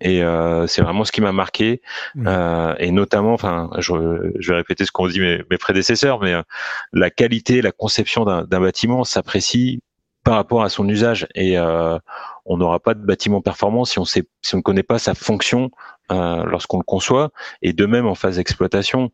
Et 0.00 0.22
euh, 0.22 0.66
c'est 0.66 0.82
vraiment 0.82 1.04
ce 1.04 1.12
qui 1.12 1.20
m'a 1.20 1.32
marqué. 1.32 1.80
Euh, 2.26 2.74
et 2.78 2.90
notamment, 2.90 3.32
enfin, 3.32 3.70
je, 3.78 4.32
je, 4.38 4.52
vais 4.52 4.56
répéter 4.56 4.84
ce 4.84 4.92
qu'ont 4.92 5.06
dit 5.06 5.20
mes, 5.20 5.42
mes, 5.50 5.58
prédécesseurs, 5.58 6.20
mais 6.20 6.34
euh, 6.34 6.42
la 6.92 7.10
qualité, 7.10 7.62
la 7.62 7.72
conception 7.72 8.24
d'un 8.24 8.60
bâtiment 8.60 9.04
s'apprécie 9.04 9.80
par 10.24 10.34
rapport 10.34 10.64
à 10.64 10.68
son 10.68 10.88
usage. 10.88 11.28
Et 11.34 11.58
euh, 11.58 11.98
on 12.44 12.56
n'aura 12.56 12.80
pas 12.80 12.94
de 12.94 13.04
bâtiment 13.04 13.40
performant 13.40 13.84
si 13.84 13.98
on 13.98 14.04
sait, 14.04 14.24
si 14.42 14.54
on 14.54 14.58
ne 14.58 14.62
connaît 14.62 14.82
pas 14.82 14.98
sa 14.98 15.14
fonction 15.14 15.70
euh, 16.10 16.44
lorsqu'on 16.44 16.78
le 16.78 16.84
conçoit. 16.84 17.30
Et 17.62 17.72
de 17.72 17.86
même 17.86 18.06
en 18.06 18.14
phase 18.14 18.36
d'exploitation, 18.36 19.10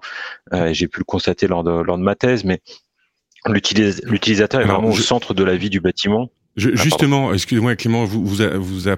j'ai 0.70 0.88
pu 0.88 1.00
le 1.00 1.04
constater 1.04 1.46
lors 1.46 1.62
de, 1.62 1.70
lors 1.70 1.98
de 1.98 2.02
ma 2.02 2.14
thèse, 2.14 2.44
mais 2.44 2.62
l'utilisateur 3.46 4.60
est 4.60 4.64
vraiment 4.64 4.88
au 4.88 4.96
centre 4.96 5.34
de 5.34 5.44
la 5.44 5.56
vie 5.56 5.70
du 5.70 5.80
bâtiment. 5.80 6.30
Je, 6.60 6.70
ah, 6.70 6.76
justement, 6.76 7.32
excusez-moi 7.32 7.74
Clément, 7.74 8.04
vous, 8.04 8.24
vous, 8.24 8.36
vous, 8.60 8.88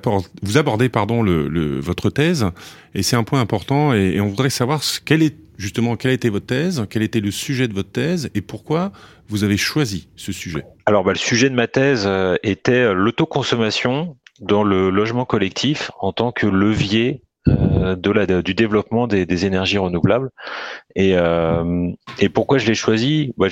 vous 0.43 0.59
abordez 0.59 0.89
pardon 0.89 1.23
le, 1.23 1.49
le, 1.49 1.79
votre 1.79 2.11
thèse 2.11 2.47
et 2.95 3.03
c'est 3.03 3.17
un 3.17 3.23
point 3.23 3.41
important 3.41 3.95
et, 3.95 4.15
et, 4.15 4.21
on 4.21 4.29
voudrait 4.29 4.51
savoir 4.51 4.83
ce, 4.83 5.01
quelle 5.01 5.23
est 5.23 5.37
justement 5.59 5.97
quelle 5.97 6.11
était 6.11 6.29
votre 6.29 6.47
thèse, 6.47 6.85
quel 6.91 7.03
était 7.03 7.21
le 7.21 7.31
sujet 7.31 7.69
de 7.69 7.75
votre 7.75 7.93
thèse 7.93 8.31
et 8.35 8.41
pourquoi 8.41 8.91
vous 9.29 9.45
avez 9.45 9.57
choisi 9.57 10.09
ce 10.17 10.33
sujet? 10.33 10.65
Alors 10.87 11.05
bah, 11.05 11.13
le 11.13 11.19
sujet 11.19 11.49
de 11.51 11.55
ma 11.55 11.69
thèse 11.69 12.05
euh, 12.07 12.35
était 12.43 12.73
euh, 12.73 12.95
l'autoconsommation 12.95 14.17
dans 14.41 14.65
le 14.65 14.91
logement 14.91 15.25
collectif 15.25 15.93
en 16.01 16.13
tant 16.13 16.33
que 16.33 16.47
levier 16.47 17.23
euh, 17.49 17.97
de 17.97 18.11
la, 18.11 18.27
du 18.27 18.55
développement 18.55 19.07
des, 19.07 19.27
des 19.27 19.47
énergies 19.47 19.79
renouvelables. 19.79 20.31
Et, 20.97 21.17
euh, 21.17 21.91
et 22.19 22.29
pourquoi 22.29 22.59
je 22.59 22.67
l'ai 22.67 22.75
choisi? 22.75 23.35
Bah, 23.37 23.49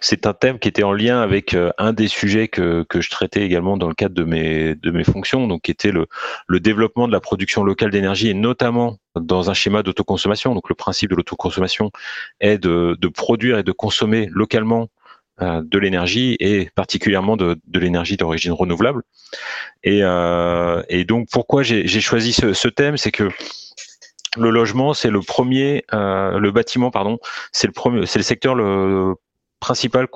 c'est 0.00 0.26
un 0.26 0.32
thème 0.32 0.58
qui 0.58 0.68
était 0.68 0.82
en 0.82 0.92
lien 0.92 1.20
avec 1.20 1.54
euh, 1.54 1.70
un 1.78 1.92
des 1.92 2.08
sujets 2.08 2.48
que, 2.48 2.84
que 2.88 3.00
je 3.00 3.10
traitais 3.10 3.42
également 3.42 3.76
dans 3.76 3.88
le 3.88 3.94
cadre 3.94 4.14
de 4.14 4.24
mes, 4.24 4.74
de 4.74 4.90
mes 4.90 5.04
fonctions, 5.04 5.46
donc 5.46 5.62
qui 5.62 5.70
était 5.70 5.90
le, 5.92 6.06
le 6.46 6.60
développement 6.60 7.06
de 7.06 7.12
la 7.12 7.20
production 7.20 7.64
locale 7.64 7.90
d'énergie 7.90 8.28
et 8.28 8.34
notamment 8.34 8.98
dans 9.14 9.50
un 9.50 9.54
schéma 9.54 9.82
d'autoconsommation. 9.82 10.54
Donc 10.54 10.68
le 10.68 10.74
principe 10.74 11.10
de 11.10 11.16
l'autoconsommation 11.16 11.90
est 12.40 12.58
de, 12.58 12.96
de 12.98 13.08
produire 13.08 13.58
et 13.58 13.62
de 13.62 13.72
consommer 13.72 14.28
localement 14.30 14.88
euh, 15.42 15.62
de 15.64 15.78
l'énergie 15.78 16.36
et 16.40 16.70
particulièrement 16.74 17.36
de, 17.36 17.60
de 17.66 17.78
l'énergie 17.78 18.16
d'origine 18.16 18.52
renouvelable. 18.52 19.02
Et, 19.82 20.00
euh, 20.02 20.82
et 20.88 21.04
donc 21.04 21.28
pourquoi 21.30 21.62
j'ai 21.62 21.86
choisi 22.00 22.32
ce, 22.32 22.52
ce 22.52 22.68
thème, 22.68 22.96
c'est 22.96 23.12
que 23.12 23.28
le 24.36 24.50
logement, 24.50 24.94
c'est 24.94 25.10
le 25.10 25.20
premier, 25.20 25.84
euh, 25.92 26.38
le 26.38 26.50
bâtiment, 26.50 26.90
pardon, 26.90 27.18
c'est 27.50 27.66
le 27.66 27.72
premier, 27.72 28.06
c'est 28.06 28.18
le 28.18 28.24
secteur 28.24 28.54
le 28.54 29.14
principal 29.60 30.06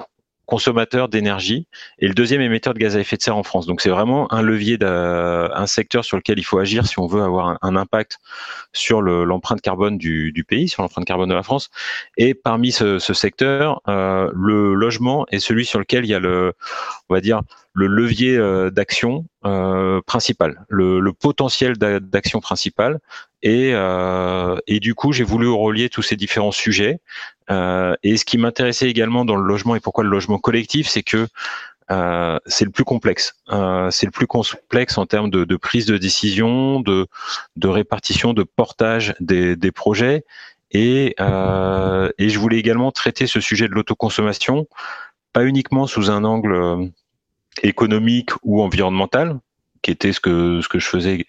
consommateur 0.46 1.08
d'énergie 1.08 1.66
et 1.98 2.08
le 2.08 2.14
deuxième 2.14 2.40
émetteur 2.40 2.74
de 2.74 2.78
gaz 2.78 2.96
à 2.96 3.00
effet 3.00 3.16
de 3.16 3.22
serre 3.22 3.36
en 3.36 3.42
France. 3.42 3.66
Donc 3.66 3.80
c'est 3.80 3.88
vraiment 3.88 4.32
un 4.32 4.42
levier, 4.42 4.76
un 4.82 5.66
secteur 5.66 6.04
sur 6.04 6.16
lequel 6.16 6.38
il 6.38 6.42
faut 6.42 6.58
agir 6.58 6.86
si 6.86 6.98
on 6.98 7.06
veut 7.06 7.22
avoir 7.22 7.58
un, 7.62 7.76
impact 7.76 8.18
sur 8.72 9.00
l'empreinte 9.00 9.62
carbone 9.62 9.96
du, 9.96 10.44
pays, 10.46 10.68
sur 10.68 10.82
l'empreinte 10.82 11.06
carbone 11.06 11.28
de 11.28 11.34
la 11.34 11.42
France. 11.42 11.70
Et 12.16 12.34
parmi 12.34 12.72
ce, 12.72 12.98
secteur, 12.98 13.80
euh, 13.88 14.30
le 14.34 14.74
logement 14.74 15.26
est 15.30 15.38
celui 15.38 15.64
sur 15.64 15.78
lequel 15.78 16.04
il 16.04 16.08
y 16.08 16.14
a 16.14 16.18
le, 16.18 16.52
on 17.08 17.14
va 17.14 17.20
dire, 17.20 17.40
le 17.72 17.86
levier 17.86 18.36
euh, 18.36 18.70
d'action 18.70 19.24
euh, 19.46 20.00
principal, 20.06 20.66
le, 20.68 21.00
le 21.00 21.12
potentiel 21.12 21.78
d'action 21.78 22.40
principal. 22.40 22.98
Et, 23.42 23.72
euh, 23.74 24.56
et 24.66 24.80
du 24.80 24.94
coup, 24.94 25.12
j'ai 25.12 25.24
voulu 25.24 25.48
relier 25.48 25.88
tous 25.88 26.02
ces 26.02 26.16
différents 26.16 26.52
sujets. 26.52 27.00
Euh, 27.50 27.94
et 28.02 28.16
ce 28.16 28.24
qui 28.24 28.38
m'intéressait 28.38 28.88
également 28.88 29.24
dans 29.24 29.36
le 29.36 29.42
logement 29.42 29.74
et 29.74 29.80
pourquoi 29.80 30.04
le 30.04 30.10
logement 30.10 30.38
collectif, 30.38 30.88
c'est 30.88 31.02
que 31.02 31.26
euh, 31.90 32.38
c'est 32.46 32.64
le 32.64 32.70
plus 32.70 32.84
complexe. 32.84 33.34
Euh, 33.50 33.90
c'est 33.90 34.06
le 34.06 34.12
plus 34.12 34.26
complexe 34.26 34.96
en 34.96 35.06
termes 35.06 35.30
de, 35.30 35.44
de, 35.44 35.56
prise 35.56 35.86
de 35.86 35.98
décision, 35.98 36.80
de, 36.80 37.06
de 37.56 37.68
répartition, 37.68 38.32
de 38.32 38.44
portage 38.44 39.14
des, 39.20 39.56
des 39.56 39.72
projets. 39.72 40.24
Et, 40.70 41.14
euh, 41.20 42.10
et 42.18 42.28
je 42.30 42.38
voulais 42.38 42.58
également 42.58 42.92
traiter 42.92 43.26
ce 43.26 43.40
sujet 43.40 43.68
de 43.68 43.74
l'autoconsommation, 43.74 44.66
pas 45.32 45.44
uniquement 45.44 45.86
sous 45.86 46.10
un 46.10 46.24
angle 46.24 46.54
euh, 46.54 46.86
économique 47.62 48.30
ou 48.42 48.62
environnemental, 48.62 49.38
qui 49.82 49.90
était 49.90 50.12
ce 50.12 50.20
que 50.20 50.60
ce 50.62 50.68
que 50.68 50.78
je 50.78 50.86
faisais, 50.86 51.26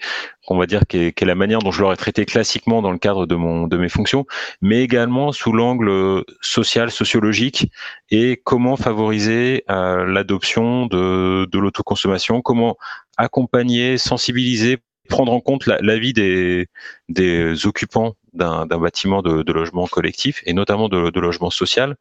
on 0.47 0.57
va 0.57 0.65
dire, 0.65 0.81
qui 0.87 0.97
est, 0.97 1.21
la 1.21 1.35
manière 1.35 1.59
dont 1.59 1.71
je 1.71 1.81
l'aurais 1.81 1.95
traité 1.97 2.25
classiquement 2.25 2.81
dans 2.81 2.91
le 2.91 2.97
cadre 2.99 3.25
de 3.25 3.35
mon 3.35 3.67
de 3.67 3.77
mes 3.77 3.89
fonctions, 3.89 4.25
mais 4.61 4.81
également 4.81 5.31
sous 5.31 5.51
l'angle 5.51 6.23
social, 6.41 6.91
sociologique 6.91 7.71
et 8.11 8.39
comment 8.43 8.77
favoriser 8.77 9.63
euh, 9.69 10.05
l'adoption 10.05 10.85
de 10.85 11.47
de 11.51 11.59
l'autoconsommation, 11.59 12.41
comment 12.41 12.77
accompagner, 13.17 13.97
sensibiliser, 13.97 14.79
prendre 15.09 15.31
en 15.33 15.41
compte 15.41 15.65
la, 15.65 15.97
vie 15.97 16.13
des 16.13 16.67
des 17.09 17.65
occupants 17.65 18.15
d'un 18.33 18.65
bâtiment 18.65 19.21
de, 19.21 19.43
de, 19.43 19.53
logement 19.53 19.85
collectif 19.87 20.41
et 20.45 20.53
notamment 20.53 20.89
de, 20.89 21.11
de 21.11 21.19
logement 21.19 21.51
social 21.51 21.97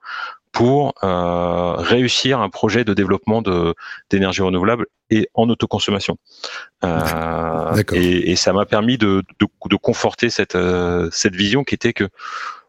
pour 0.52 0.94
euh, 1.02 1.72
réussir 1.76 2.40
un 2.40 2.50
projet 2.50 2.84
de 2.84 2.92
développement 2.92 3.42
d'énergie 4.10 4.42
renouvelable 4.42 4.86
et 5.10 5.28
en 5.34 5.48
autoconsommation. 5.48 6.18
Euh, 6.84 7.82
et, 7.92 8.30
et, 8.30 8.36
ça 8.36 8.52
m'a 8.52 8.66
permis 8.66 8.98
de, 8.98 9.22
de, 9.40 9.46
de, 9.68 9.76
conforter 9.76 10.30
cette, 10.30 10.54
euh, 10.54 11.08
cette 11.10 11.34
vision 11.34 11.64
qui 11.64 11.74
était 11.74 11.94
que 11.94 12.08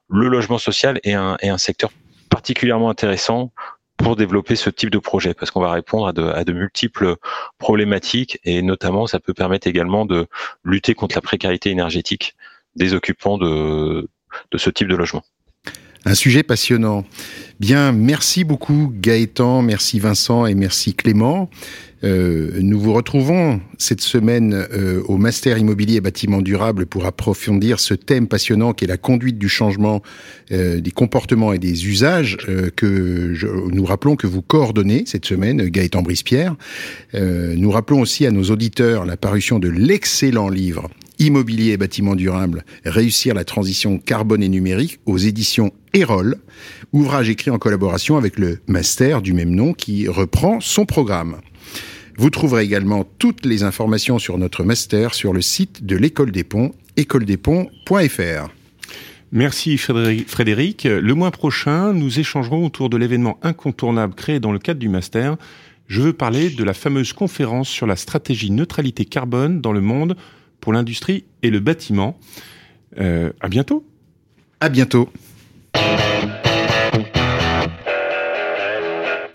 le 0.09 0.27
logement 0.27 0.57
social 0.57 0.99
est 1.03 1.13
un, 1.13 1.37
est 1.41 1.49
un 1.49 1.57
secteur 1.57 1.91
particulièrement 2.29 2.89
intéressant 2.89 3.51
pour 3.97 4.15
développer 4.15 4.55
ce 4.55 4.69
type 4.69 4.89
de 4.89 4.97
projet 4.97 5.33
parce 5.33 5.51
qu'on 5.51 5.61
va 5.61 5.71
répondre 5.71 6.07
à 6.07 6.13
de, 6.13 6.23
à 6.23 6.43
de, 6.43 6.53
multiples 6.53 7.15
problématiques 7.57 8.39
et 8.43 8.61
notamment 8.61 9.07
ça 9.07 9.19
peut 9.19 9.33
permettre 9.33 9.67
également 9.67 10.05
de 10.05 10.27
lutter 10.63 10.93
contre 10.93 11.15
la 11.15 11.21
précarité 11.21 11.69
énergétique 11.69 12.35
des 12.75 12.93
occupants 12.93 13.37
de, 13.37 14.09
de 14.51 14.57
ce 14.57 14.69
type 14.69 14.87
de 14.87 14.95
logement. 14.95 15.23
Un 16.05 16.15
sujet 16.15 16.43
passionnant. 16.43 17.05
Bien, 17.61 17.93
merci 17.93 18.43
beaucoup 18.43 18.91
Gaëtan, 18.93 19.61
merci 19.61 19.99
Vincent 19.99 20.45
et 20.45 20.53
merci 20.53 20.93
Clément. 20.93 21.49
Euh, 22.03 22.51
nous 22.59 22.77
vous 22.77 22.91
retrouvons 22.91 23.61
cette 23.77 24.01
semaine 24.01 24.53
euh, 24.53 25.01
au 25.07 25.15
Master 25.15 25.57
Immobilier 25.57 25.95
et 25.95 26.01
Bâtiment 26.01 26.41
Durable 26.41 26.85
pour 26.85 27.05
approfondir 27.05 27.79
ce 27.79 27.93
thème 27.93 28.27
passionnant 28.27 28.73
qui 28.73 28.83
est 28.83 28.89
la 28.89 28.97
conduite 28.97 29.37
du 29.37 29.47
changement 29.47 30.01
euh, 30.51 30.81
des 30.81 30.91
comportements 30.91 31.53
et 31.53 31.59
des 31.59 31.87
usages 31.87 32.37
que 32.75 33.33
je, 33.33 33.47
nous 33.47 33.85
rappelons 33.85 34.17
que 34.17 34.27
vous 34.27 34.41
coordonnez 34.41 35.03
cette 35.05 35.25
semaine, 35.25 35.69
Gaëtan 35.69 36.01
Brispierre. 36.01 36.55
nous 37.13 37.71
rappelons 37.71 38.01
aussi 38.01 38.25
à 38.25 38.31
nos 38.31 38.43
auditeurs 38.43 39.05
la 39.05 39.15
parution 39.15 39.59
de 39.59 39.69
l'excellent 39.69 40.49
livre 40.49 40.89
Immobilier 41.23 41.71
et 41.71 41.77
bâtiment 41.77 42.15
durable, 42.15 42.65
réussir 42.83 43.33
la 43.33 43.45
transition 43.45 43.97
carbone 43.97 44.43
et 44.43 44.49
numérique 44.49 44.99
aux 45.05 45.17
éditions 45.17 45.71
Erol, 45.93 46.35
ouvrage 46.91 47.29
écrit 47.29 47.49
en 47.49 47.57
collaboration 47.57 48.17
avec 48.17 48.37
le 48.37 48.59
master 48.67 49.21
du 49.21 49.31
même 49.31 49.51
nom 49.55 49.73
qui 49.73 50.09
reprend 50.09 50.59
son 50.59 50.85
programme. 50.85 51.37
Vous 52.17 52.29
trouverez 52.29 52.63
également 52.63 53.05
toutes 53.19 53.45
les 53.45 53.63
informations 53.63 54.19
sur 54.19 54.37
notre 54.37 54.65
master 54.65 55.13
sur 55.13 55.31
le 55.31 55.41
site 55.41 55.85
de 55.85 55.95
l'école 55.95 56.31
des 56.31 56.43
ponts, 56.43 56.73
écoledesponts.fr. 56.97 58.49
Merci 59.31 59.77
Frédéric. 59.77 60.83
Le 60.83 61.13
mois 61.13 61.31
prochain, 61.31 61.93
nous 61.93 62.19
échangerons 62.19 62.65
autour 62.65 62.89
de 62.89 62.97
l'événement 62.97 63.39
incontournable 63.43 64.13
créé 64.13 64.41
dans 64.41 64.51
le 64.51 64.59
cadre 64.59 64.81
du 64.81 64.89
master. 64.89 65.37
Je 65.87 66.01
veux 66.01 66.13
parler 66.13 66.49
de 66.49 66.63
la 66.65 66.73
fameuse 66.73 67.13
conférence 67.13 67.69
sur 67.69 67.87
la 67.87 67.95
stratégie 67.95 68.51
neutralité 68.51 69.05
carbone 69.05 69.61
dans 69.61 69.71
le 69.71 69.81
monde 69.81 70.17
pour 70.63 70.71
l'industrie 70.71 71.25
et 71.41 71.49
le 71.49 71.59
bâtiment. 71.59 72.17
Euh, 72.97 73.33
à 73.41 73.49
bientôt. 73.49 73.85
À 74.61 74.69
bientôt. 74.69 75.09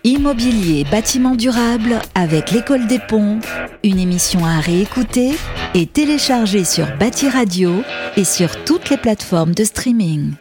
Immobilier 0.03 0.85
bâtiment 0.89 1.35
durable 1.35 1.99
avec 2.15 2.49
l'école 2.49 2.87
des 2.87 2.97
ponts, 2.97 3.39
une 3.83 3.99
émission 3.99 4.43
à 4.43 4.59
réécouter 4.59 5.33
et 5.75 5.85
télécharger 5.85 6.63
sur 6.63 6.87
Bâti 6.97 7.29
Radio 7.29 7.83
et 8.17 8.23
sur 8.23 8.63
toutes 8.63 8.89
les 8.89 8.97
plateformes 8.97 9.53
de 9.53 9.63
streaming. 9.63 10.31